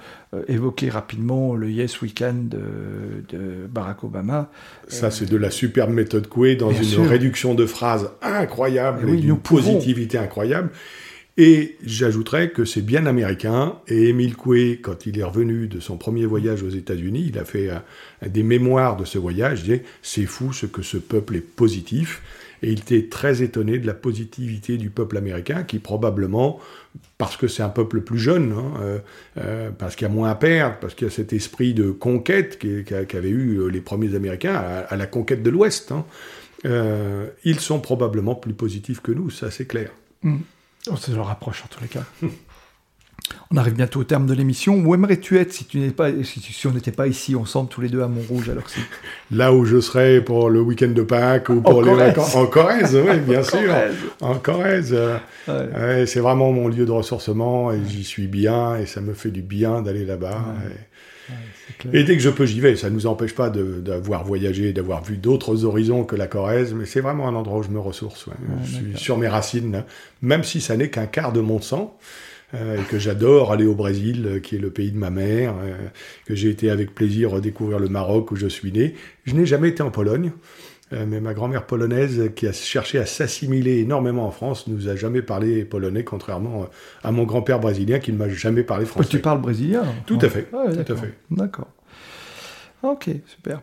[0.48, 2.58] évoquer rapidement le Yes Weekend de,
[3.28, 4.50] de Barack Obama.
[4.88, 9.38] Ça, c'est de la superbe méthode Coué dans une réduction de phrases incroyable et, d'une
[9.38, 10.70] positivité incroyable.
[11.38, 13.76] Et j'ajouterais que c'est bien américain.
[13.88, 17.44] Et Émile Coué, quand il est revenu de son premier voyage aux États-Unis, il a
[17.44, 17.70] fait
[18.26, 19.60] des mémoires de ce voyage.
[19.60, 22.20] Il disait C'est fou ce que ce peuple est positif.
[22.62, 26.60] Et il était très étonné de la positivité du peuple américain, qui probablement,
[27.18, 28.98] parce que c'est un peuple plus jeune, hein, euh,
[29.38, 31.90] euh, parce qu'il y a moins à perdre, parce qu'il y a cet esprit de
[31.90, 36.04] conquête qu'avaient eu les premiers Américains à, la conquête de l'Ouest, hein,
[36.64, 39.90] euh, ils sont probablement plus positifs que nous, ça c'est clair.
[40.22, 40.36] Mmh.
[40.90, 42.04] On se le rapproche en tous les cas.
[43.50, 44.74] On arrive bientôt au terme de l'émission.
[44.74, 48.02] Où aimerais-tu être si, tu pas, si, on n'était pas ici ensemble tous les deux
[48.02, 48.64] à Montrouge alors
[49.30, 52.34] Là où je serais pour le week-end de Pâques ou pour les vacances.
[52.34, 53.74] En Corrèze, oui, bien sûr.
[54.20, 54.96] En Corrèze.
[55.46, 59.42] c'est vraiment mon lieu de ressourcement et j'y suis bien et ça me fait du
[59.42, 60.44] bien d'aller là-bas.
[60.66, 60.91] Et...
[62.04, 62.76] dès que je peux, j'y vais.
[62.76, 66.86] Ça ne nous empêche pas d'avoir voyagé, d'avoir vu d'autres horizons que la Corrèze, mais
[66.86, 68.26] c'est vraiment un endroit où je me ressource.
[68.64, 69.84] je suis sur mes racines,
[70.20, 71.96] même si ça n'est qu'un quart de mon sang.
[72.54, 75.54] Euh, et que j'adore aller au Brésil, euh, qui est le pays de ma mère,
[75.62, 75.74] euh,
[76.26, 78.94] que j'ai été avec plaisir découvrir le Maroc où je suis né.
[79.24, 80.32] Je n'ai jamais été en Pologne,
[81.06, 85.22] mais ma grand-mère polonaise, qui a cherché à s'assimiler énormément en France, nous a jamais
[85.22, 86.66] parlé polonais, contrairement
[87.02, 89.08] à mon grand-père brésilien qui ne m'a jamais parlé français.
[89.08, 90.48] tu parles brésilien Tout à fait.
[90.52, 91.14] Ah tout à fait.
[91.30, 91.68] D'accord.
[92.82, 93.62] Ok, super.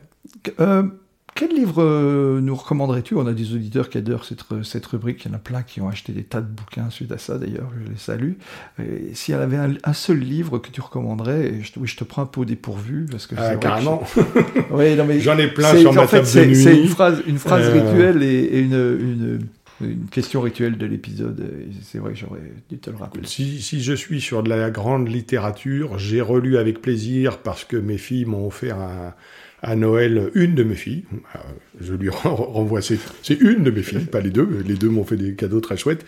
[1.40, 3.16] Quel livre euh, nous recommanderais-tu?
[3.16, 5.24] On a des auditeurs qui adorent cette, cette, rubrique.
[5.24, 7.38] Il y en a plein qui ont acheté des tas de bouquins suite à ça,
[7.38, 7.72] d'ailleurs.
[7.82, 8.34] Je les salue.
[9.14, 12.26] S'il y avait un, seul livre que tu recommanderais, je, oui, je te prends un
[12.26, 13.06] peu au dépourvu.
[13.10, 14.04] Parce que ah, carrément.
[15.20, 16.56] J'en ai plein sur ma table de nuit.
[16.58, 17.84] C'est une phrase, une phrase euh.
[17.84, 19.40] rituelle et, une, une,
[19.80, 21.42] une, question rituelle de l'épisode.
[21.84, 23.26] C'est vrai j'aurais dû te le rappeler.
[23.26, 27.78] Si, si, je suis sur de la grande littérature, j'ai relu avec plaisir parce que
[27.78, 29.14] mes filles m'ont offert un
[29.62, 31.04] à Noël une de mes filles.
[31.36, 31.40] Euh,
[31.82, 33.00] je lui renvoie, c'est
[33.40, 34.64] une de mes filles, pas les deux.
[34.66, 36.06] Les deux m'ont fait des cadeaux très chouettes.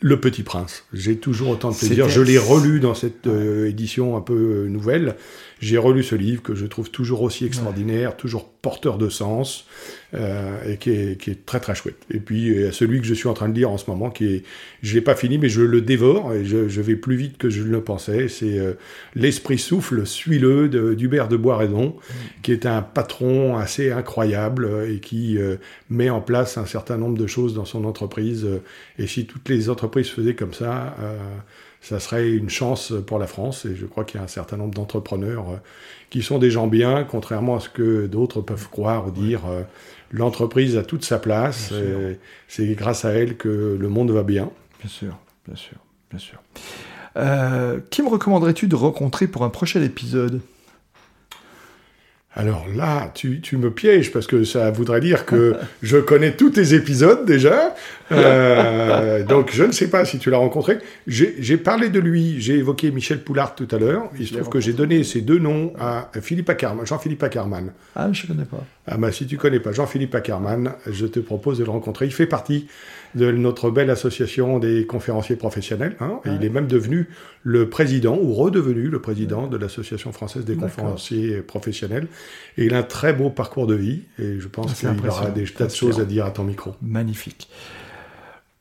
[0.00, 0.84] Le Petit Prince.
[0.92, 2.08] J'ai toujours autant de plaisir.
[2.08, 4.34] Je l'ai relu dans cette euh, édition un peu
[4.64, 5.16] euh, nouvelle.
[5.60, 9.64] J'ai relu ce livre que je trouve toujours aussi extraordinaire, toujours porteur de sens
[10.12, 11.96] euh, et qui est, qui est, très très chouette.
[12.10, 14.26] Et puis a celui que je suis en train de lire en ce moment, qui
[14.26, 14.42] est,
[14.82, 17.48] je l'ai pas fini, mais je le dévore et je, je, vais plus vite que
[17.48, 18.28] je ne le pensais.
[18.28, 18.72] C'est euh,
[19.14, 21.92] l'esprit souffle, suis-le d'Hubert de, de mm.
[22.42, 25.56] qui est un patron assez incroyable et qui euh,
[25.88, 28.46] met en place un certain nombre de choses dans son entreprise.
[28.98, 30.94] Et si toutes les entreprises faisaient comme ça,
[31.86, 33.64] ça serait une chance pour la France.
[33.64, 35.56] Et je crois qu'il y a un certain nombre d'entrepreneurs euh,
[36.10, 39.42] qui sont des gens bien, contrairement à ce que d'autres peuvent croire ou dire.
[39.46, 39.62] Euh,
[40.10, 41.72] l'entreprise a toute sa place.
[42.48, 44.50] C'est grâce à elle que le monde va bien.
[44.80, 45.16] Bien sûr,
[45.46, 45.76] bien sûr,
[46.10, 46.42] bien sûr.
[47.16, 50.40] Euh, qui me recommanderais-tu de rencontrer pour un prochain épisode?
[52.36, 56.50] Alors là, tu, tu, me pièges parce que ça voudrait dire que je connais tous
[56.50, 57.74] tes épisodes déjà.
[58.12, 60.76] Euh, donc je ne sais pas si tu l'as rencontré.
[61.06, 64.10] J'ai parlé de lui, j'ai évoqué Michel Poulard tout à l'heure.
[64.18, 67.72] Il se trouve que j'ai donné ces deux noms à Philippe Ackerman, Jean-Philippe Ackerman.
[67.94, 68.62] Ah, je ne connais pas.
[68.86, 72.04] Ah bah si tu connais pas Jean-Philippe Ackerman, je te propose de le rencontrer.
[72.04, 72.68] Il fait partie
[73.14, 75.96] de notre belle association des conférenciers professionnels.
[76.00, 77.08] Hein, il est même devenu
[77.42, 82.08] le président, ou redevenu le président de l'association française des conférenciers professionnels.
[82.58, 85.44] Et il a un très beau parcours de vie, et je pense qu'il aura des
[85.44, 86.74] tas de choses à dire à ton micro.
[86.82, 87.48] Magnifique.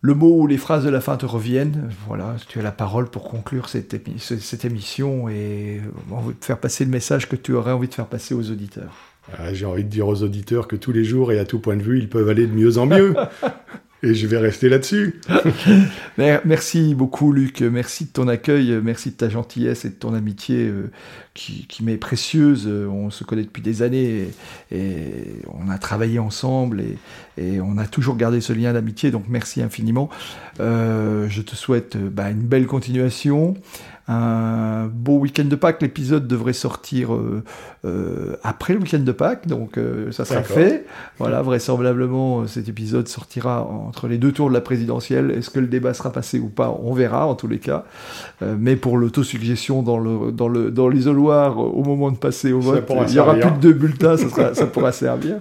[0.02, 1.90] Le mot ou les phrases de la fin te reviennent.
[2.08, 5.82] Voilà, tu as la parole pour conclure cette, cette émission et
[6.42, 8.94] faire passer le message que tu aurais envie de faire passer aux auditeurs.
[9.34, 11.76] Ah, j'ai envie de dire aux auditeurs que tous les jours et à tout point
[11.76, 13.16] de vue, ils peuvent aller de mieux en mieux.
[14.06, 15.20] et je vais rester là-dessus.
[16.18, 17.62] merci beaucoup, Luc.
[17.62, 20.92] Merci de ton accueil, merci de ta gentillesse et de ton amitié euh,
[21.34, 22.68] qui, m'est précieuse.
[22.68, 24.30] On se connaît depuis des années
[24.72, 25.02] et,
[25.48, 26.84] on a travaillé ensemble
[27.38, 29.12] et, on a toujours gardé ce lien d'amitié.
[29.12, 30.10] Donc merci infiniment.
[30.60, 33.56] Euh, je te souhaite bah, une belle continuation
[34.08, 35.82] un beau week-end de Pâques.
[35.82, 37.44] L'épisode devrait sortir euh,
[37.86, 40.86] euh, après le week-end de Pâques, donc euh, ça sera fait.
[41.18, 45.32] Voilà, vraisemblablement, cet épisode sortira entre les deux tours de la présidentielle.
[45.32, 47.86] Est-ce que le débat sera passé ou pas On verra, en tous les cas.
[48.42, 52.86] mais pour l'autosuggestion dans le dans le dans l'isoloir au moment de passer au vote,
[53.08, 55.38] il n'y aura plus de deux bulletins, ça, ça pourra servir.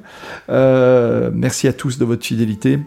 [0.48, 2.78] merci à tous de votre fidélité.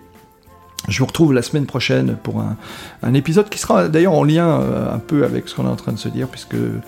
[0.88, 4.94] Je vous retrouve la semaine prochaine pour un, épisode qui sera d'ailleurs en lien euh,
[4.94, 6.80] un peu avec ce qu'on est en train de se dire, puisque euh,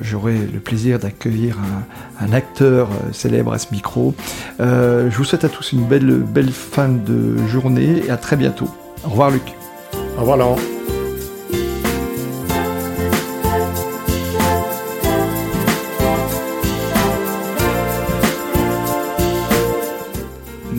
[0.00, 1.56] j'aurai le plaisir d'accueillir
[2.20, 4.14] un, acteur euh, célèbre à ce micro.
[4.60, 8.68] je vous souhaite à tous une belle, belle fin de journée et à très bientôt.
[9.04, 9.54] Au revoir Luc.
[10.16, 10.58] Au revoir Laurent.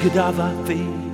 [0.00, 1.09] could have.